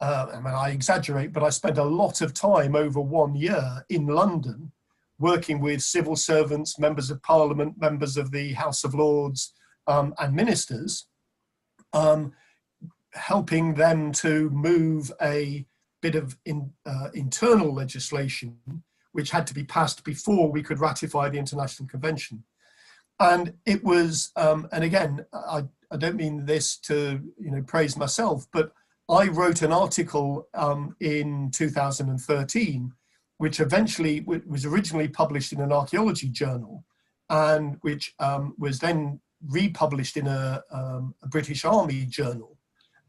[0.00, 3.84] uh, I mean, I exaggerate, but I spent a lot of time over one year
[3.90, 4.72] in London
[5.18, 9.52] working with civil servants, members of parliament, members of the House of Lords,
[9.86, 11.06] um, and ministers,
[11.92, 12.32] um,
[13.12, 15.66] helping them to move a
[16.02, 18.58] bit of in, uh, internal legislation
[19.12, 22.44] which had to be passed before we could ratify the International Convention.
[23.18, 27.96] And it was, um, and again, I I don't mean this to you know praise
[27.96, 28.72] myself, but
[29.08, 32.92] I wrote an article um, in 2013,
[33.38, 36.84] which eventually was originally published in an archaeology journal,
[37.30, 42.56] and which um, was then republished in a, um, a British Army journal.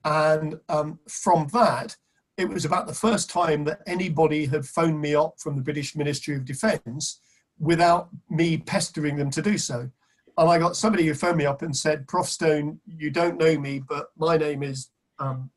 [0.06, 1.96] And um, from that,
[2.38, 5.96] it was about the first time that anybody had phoned me up from the British
[5.96, 7.20] Ministry of Defence
[7.60, 9.90] without me pestering them to do so
[10.38, 13.58] and I got somebody who phoned me up and said, Prof Stone, you don't know
[13.58, 15.50] me, but my name is, um,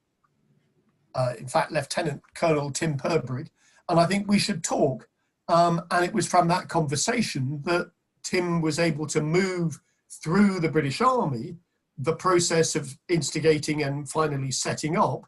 [1.14, 3.48] uh, in fact, Lieutenant Colonel Tim Purbrick,
[3.88, 5.08] and I think we should talk.
[5.48, 7.90] Um, and it was from that conversation that
[8.22, 9.80] Tim was able to move
[10.22, 11.56] through the British Army
[11.98, 15.26] the process of instigating and finally setting up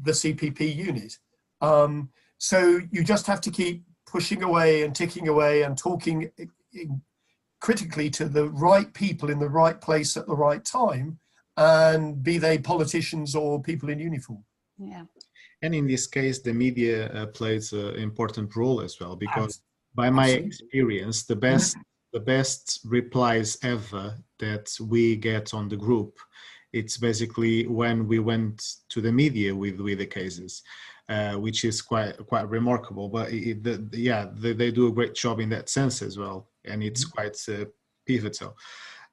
[0.00, 1.18] the CPP unit.
[1.60, 6.30] Um, so you just have to keep pushing away and ticking away and talking
[7.64, 11.18] critically to the right people in the right place at the right time,
[11.56, 14.44] and be they politicians or people in uniform.
[14.76, 15.04] Yeah.
[15.62, 19.62] And in this case, the media uh, plays an important role as well, because
[19.94, 20.46] by my Absolutely.
[20.48, 21.78] experience, the best
[22.12, 24.06] the best replies ever
[24.44, 26.12] that we get on the group,
[26.74, 28.56] it's basically when we went
[28.90, 30.62] to the media with with the cases.
[31.16, 33.08] Uh, which is quite quite remarkable.
[33.10, 36.48] But it, the, yeah, they, they do a great job in that sense as well
[36.64, 37.14] and it's mm-hmm.
[37.14, 37.64] quite uh,
[38.06, 38.56] pivotal.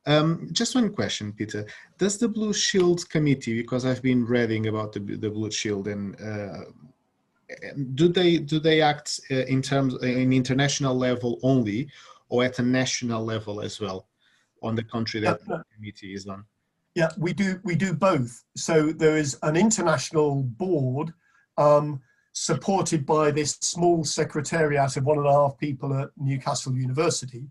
[0.05, 1.65] Um, just one question, Peter.
[1.97, 6.19] Does the Blue Shield Committee, because I've been reading about the, the Blue Shield, and
[6.19, 6.65] uh,
[7.93, 11.89] do they do they act uh, in terms in international level only,
[12.29, 14.07] or at a national level as well,
[14.63, 16.45] on the country that the committee is on?
[16.95, 18.43] Yeah, we do we do both.
[18.55, 21.13] So there is an international board.
[21.57, 22.01] Um,
[22.33, 27.45] supported by this small secretariat of one and a half people at Newcastle University.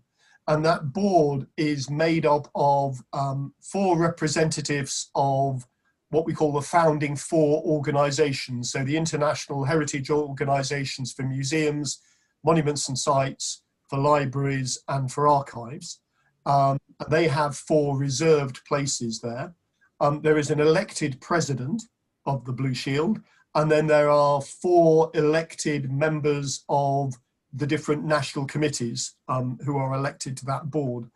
[0.47, 5.67] And that board is made up of um, four representatives of
[6.09, 8.71] what we call the founding four organizations.
[8.71, 12.01] So the international heritage organizations for museums,
[12.43, 16.01] monuments and sites, for libraries, and for archives.
[16.45, 19.53] Um, and they have four reserved places there.
[19.99, 21.83] Um, there is an elected president
[22.25, 23.21] of the Blue Shield,
[23.55, 27.15] and then there are four elected members of
[27.53, 31.09] the different national committees um, who are elected to that board.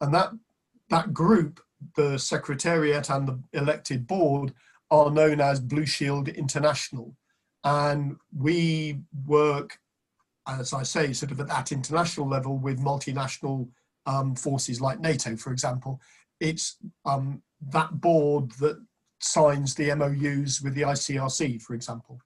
[0.00, 0.30] And that,
[0.90, 1.60] that group,
[1.94, 4.52] the Secretariat and the elected board,
[4.90, 7.14] are known as Blue Shield International.
[7.62, 9.78] And we work,
[10.48, 13.68] as I say, sort of at that international level with multinational
[14.06, 16.00] um, forces like NATO, for example.
[16.40, 18.84] It's um, that board that
[19.26, 22.20] signs the MOUs with the ICRC, for example.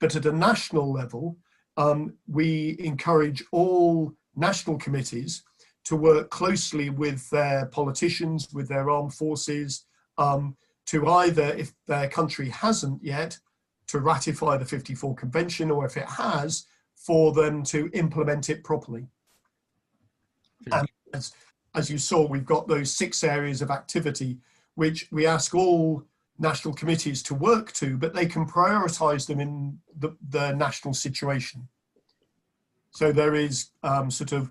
[0.00, 1.36] But at a national level,
[1.76, 5.42] um, we encourage all national committees
[5.84, 9.84] to work closely with their politicians, with their armed forces,
[10.18, 13.38] um, to either, if their country hasn't yet,
[13.88, 19.06] to ratify the 54 Convention, or if it has, for them to implement it properly.
[20.70, 21.32] And as,
[21.74, 24.38] as you saw, we've got those six areas of activity,
[24.74, 26.04] which we ask all
[26.38, 31.68] national committees to work to, but they can prioritize them in the, the national situation.
[32.90, 34.50] So there is um, sort of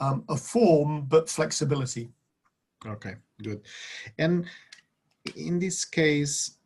[0.00, 2.10] um, a form, but flexibility.
[2.86, 3.62] Okay, good.
[4.18, 4.46] And
[5.36, 6.56] in this case,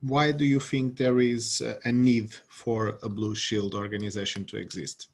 [0.00, 5.08] why do you think there is a need for a Blue Shield organization to exist?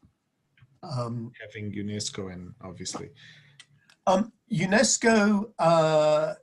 [0.82, 3.10] Um, Having UNESCO and obviously.
[4.06, 6.34] Um, UNESCO uh,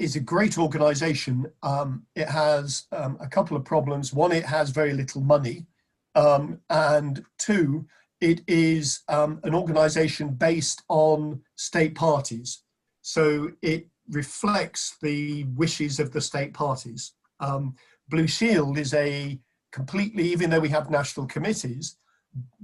[0.00, 1.46] is a great organization.
[1.62, 4.14] Um, it has um, a couple of problems.
[4.14, 5.66] One, it has very little money.
[6.14, 7.86] Um, and two,
[8.20, 12.62] it is um, an organization based on state parties.
[13.02, 17.12] So it reflects the wishes of the state parties.
[17.38, 17.74] Um,
[18.08, 19.38] Blue Shield is a
[19.70, 21.96] completely, even though we have national committees,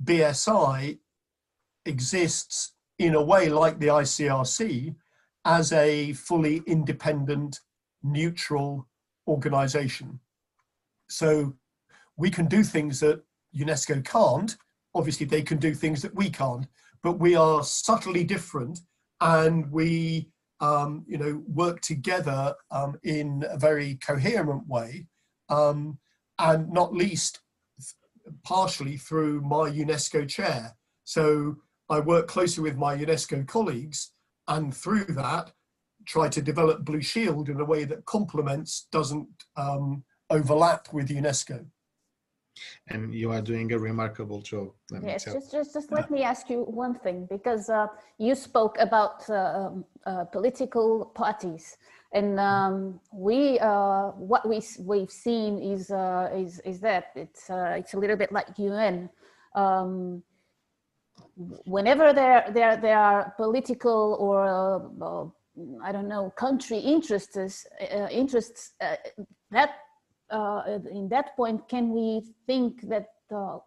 [0.02, 0.98] BSI
[1.84, 4.94] exists in a way like the ICRC
[5.46, 7.60] as a fully independent,
[8.02, 8.88] neutral
[9.28, 10.20] organization.
[11.08, 11.54] So
[12.16, 13.22] we can do things that
[13.56, 14.56] UNESCO can't.
[14.94, 16.66] Obviously, they can do things that we can't,
[17.02, 18.80] but we are subtly different
[19.20, 20.30] and we
[20.60, 25.06] um, you know, work together um, in a very coherent way,
[25.48, 25.98] um,
[26.38, 27.40] and not least
[28.42, 30.74] partially through my UNESCO chair.
[31.04, 31.56] So
[31.88, 34.12] I work closely with my UNESCO colleagues,
[34.48, 35.52] and through that,
[36.06, 41.66] try to develop Blue Shield in a way that complements, doesn't um, overlap with UNESCO
[42.88, 44.70] and you are doing a remarkable job.
[45.02, 47.86] yes, just, just, just let me ask you one thing, because uh,
[48.18, 51.76] you spoke about uh, um, uh, political parties,
[52.12, 57.74] and um, we, uh, what we we've seen is uh, is is that it's uh,
[57.76, 59.10] it's a little bit like UN.
[59.54, 60.22] Um,
[61.64, 65.32] whenever there there there are political or
[65.82, 67.66] I don't know country interests
[68.10, 68.72] interests
[69.50, 69.70] that
[70.30, 73.60] uh, in that point, can we think that the,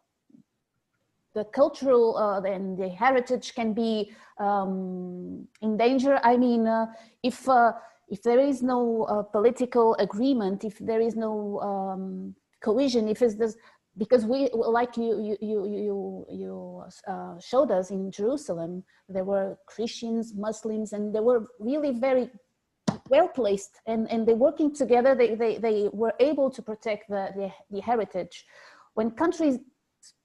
[1.54, 6.20] cultural uh, and the heritage can be um, in danger?
[6.22, 6.88] I mean, uh,
[7.24, 7.72] if uh,
[8.10, 13.56] if there is no uh, political agreement, if there is no um, cohesion, if this,
[14.00, 20.34] because we, like you you you you, uh, showed us in Jerusalem, there were Christians,
[20.34, 22.32] Muslims, and they were really very
[23.10, 27.30] well placed and, and they working together, they, they, they were able to protect the,
[27.36, 28.46] the, the heritage.
[28.94, 29.58] When countries,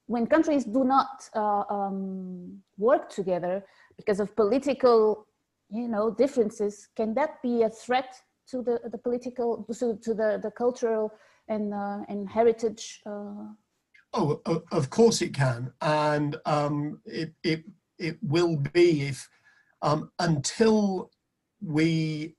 [0.07, 3.64] when countries do not uh, um, work together
[3.97, 5.27] because of political
[5.70, 8.14] you know, differences, can that be a threat
[8.51, 11.11] to the, the political, to, to the, the cultural
[11.49, 13.01] and, uh, and heritage?
[13.07, 13.47] Uh...
[14.17, 14.41] Oh,
[14.71, 15.73] of course it can.
[15.81, 17.65] And um, it, it,
[17.99, 19.29] it will be if
[19.83, 21.11] um, until
[21.61, 22.37] we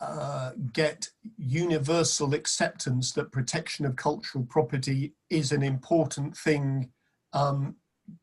[0.00, 1.08] uh, get
[1.38, 6.90] universal acceptance that protection of cultural property is an important thing
[7.32, 7.76] um,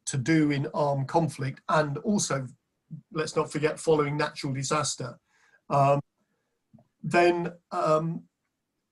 [0.06, 2.46] to do in armed conflict and also
[3.13, 5.18] let's not forget following natural disaster
[5.70, 6.00] um,
[7.01, 8.22] then um,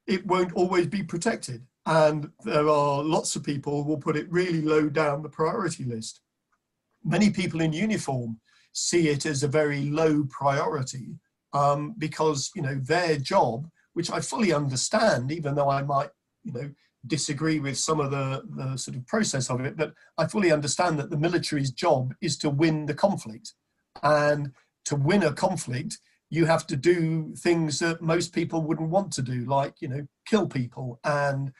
[0.08, 4.32] it won't always be protected and there are lots of people who will put it
[4.32, 6.22] really low down the priority list
[7.04, 8.40] many people in uniform
[8.74, 11.16] see it as a very low priority
[11.54, 16.10] um, because you know their job, which I fully understand, even though I might
[16.44, 16.70] you know
[17.08, 21.00] disagree with some of the, the sort of process of it, but I fully understand
[21.00, 23.54] that the military's job is to win the conflict.
[24.04, 24.52] And
[24.86, 25.98] to win a conflict,
[26.30, 30.08] you have to do things that most people wouldn't want to do, like, you know,
[30.26, 31.54] kill people and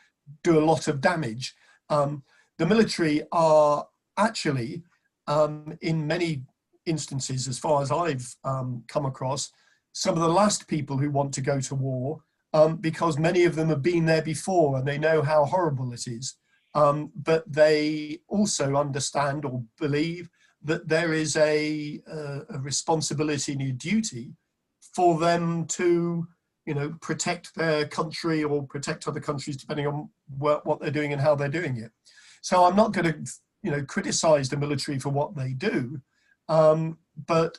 [0.44, 1.56] do a lot of damage.
[1.90, 2.24] Um,
[2.58, 3.88] the military are
[4.18, 4.84] actually,
[5.28, 6.44] um, in many
[6.86, 9.52] instances, as far as I've um, come across,
[9.94, 12.22] some of the last people who want to go to war
[12.54, 16.08] um, because many of them have been there before and they know how horrible it
[16.08, 16.36] is.
[16.76, 20.30] Um, but they also understand or believe
[20.64, 24.34] that there is a, a, a responsibility and a duty
[24.94, 26.28] for them to,
[26.70, 31.12] you know, protect their country or protect other countries depending on what, what they're doing
[31.12, 31.92] and how they're doing it.
[32.44, 33.32] So I'm not going to,
[33.64, 36.00] you know, criticize the military for what they do,
[36.48, 37.58] um, but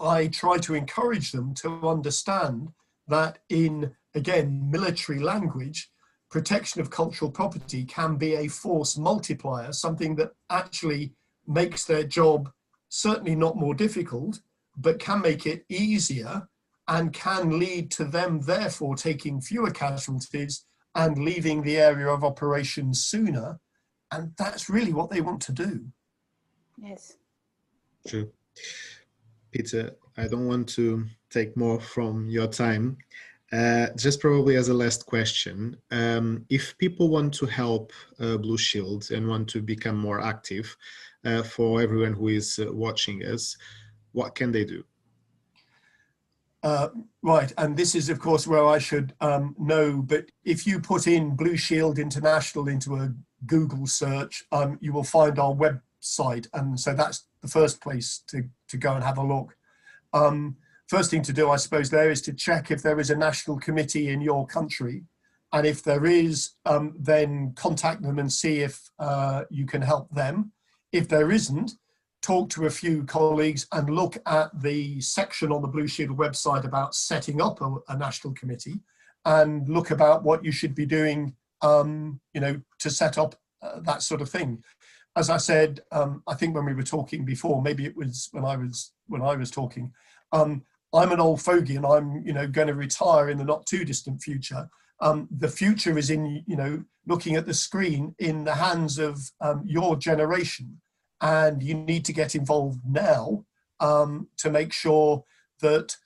[0.00, 2.70] I try to encourage them to understand
[3.06, 5.88] that in, again, military language,
[6.28, 11.12] protection of cultural property can be a force multiplier, something that actually
[11.46, 12.50] makes their job
[12.88, 14.40] certainly not more difficult,
[14.76, 16.48] but can make it easier
[16.90, 23.04] and can lead to them, therefore, taking fewer casualties and leaving the area of operations
[23.04, 23.58] sooner.
[24.10, 25.86] And that's really what they want to do.
[26.76, 27.16] Yes.
[28.06, 28.30] True.
[29.52, 32.98] Peter, I don't want to take more from your time.
[33.52, 38.58] Uh, just probably as a last question, um, if people want to help uh, Blue
[38.58, 40.76] Shield and want to become more active,
[41.24, 43.56] uh, for everyone who is uh, watching us,
[44.12, 44.82] what can they do?
[46.62, 46.88] Uh,
[47.22, 50.02] right, and this is, of course, where I should um, know.
[50.02, 53.14] But if you put in Blue Shield International into a
[53.46, 58.44] Google search, um, you will find our website, and so that's the first place to
[58.68, 59.56] to go and have a look.
[60.12, 60.56] Um,
[60.88, 63.58] first thing to do, I suppose, there is to check if there is a national
[63.58, 65.04] committee in your country,
[65.52, 70.10] and if there is, um, then contact them and see if uh, you can help
[70.14, 70.52] them.
[70.92, 71.72] If there isn't,
[72.22, 76.64] talk to a few colleagues and look at the section on the Blue Shield website
[76.64, 78.80] about setting up a, a national committee
[79.24, 83.80] and look about what you should be doing, um, you know, to set up uh,
[83.80, 84.62] that sort of thing.
[85.16, 88.44] As I said, um, I think when we were talking before, maybe it was when
[88.44, 89.92] I was when I was talking.
[90.32, 90.62] Um,
[90.94, 93.84] I'm an old fogey, and I'm you know going to retire in the not too
[93.84, 94.68] distant future.
[95.00, 99.18] Um, the future is in you know looking at the screen in the hands of
[99.40, 100.80] um, your generation
[101.20, 103.44] and you need to get involved now
[103.80, 105.24] um, to make sure
[105.60, 105.96] that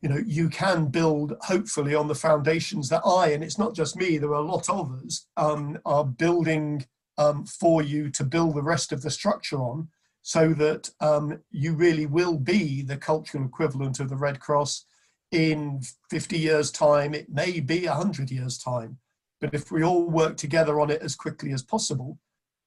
[0.00, 3.96] you know you can build hopefully on the foundations that i and it's not just
[3.96, 6.84] me there are a lot of us um, are building
[7.18, 9.88] um, for you to build the rest of the structure on
[10.22, 14.84] so that um, you really will be the cultural equivalent of the red cross
[15.32, 15.80] in
[16.10, 17.12] 50 years time.
[17.12, 18.98] It may be 100 years time
[19.40, 22.18] but if we all work together on it as quickly as possible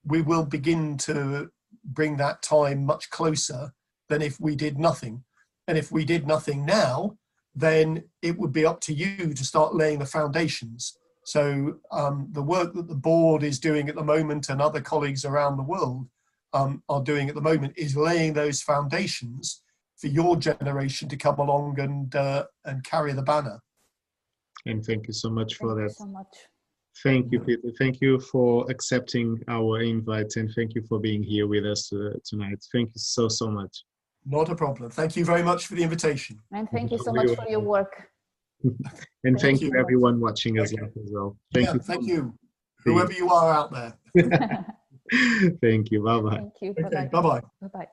[0.05, 1.49] we will begin to
[1.85, 3.73] bring that time much closer
[4.09, 5.23] than if we did nothing.
[5.67, 7.17] And if we did nothing now,
[7.55, 10.97] then it would be up to you to start laying the foundations.
[11.23, 15.25] So um, the work that the board is doing at the moment and other colleagues
[15.25, 16.07] around the world
[16.53, 19.63] um, are doing at the moment is laying those foundations
[19.97, 23.59] for your generation to come along and uh, and carry the banner.
[24.65, 25.93] And thank you so much for Thank that.
[25.99, 26.27] you so much.
[27.03, 27.71] Thank you, Peter.
[27.77, 32.11] Thank you for accepting our invite and thank you for being here with us uh,
[32.23, 32.63] tonight.
[32.71, 33.83] Thank you so, so much.
[34.25, 34.89] Not a problem.
[34.89, 36.39] Thank you very much for the invitation.
[36.51, 38.09] And thank you so much for your work.
[39.23, 39.79] And Thank thank you, you.
[39.79, 40.81] everyone watching us Okay.
[40.81, 41.37] live as well.
[41.53, 41.79] Thank yeah, you.
[41.79, 42.33] thank you.
[42.85, 43.93] Whoever you are out there.
[45.61, 46.03] Thank you.
[46.03, 46.37] Bye bye.
[46.37, 46.71] Thank you.
[46.71, 47.07] Okay, Bye-bye.
[47.07, 47.41] bye bye.
[47.61, 47.87] Bye-bye.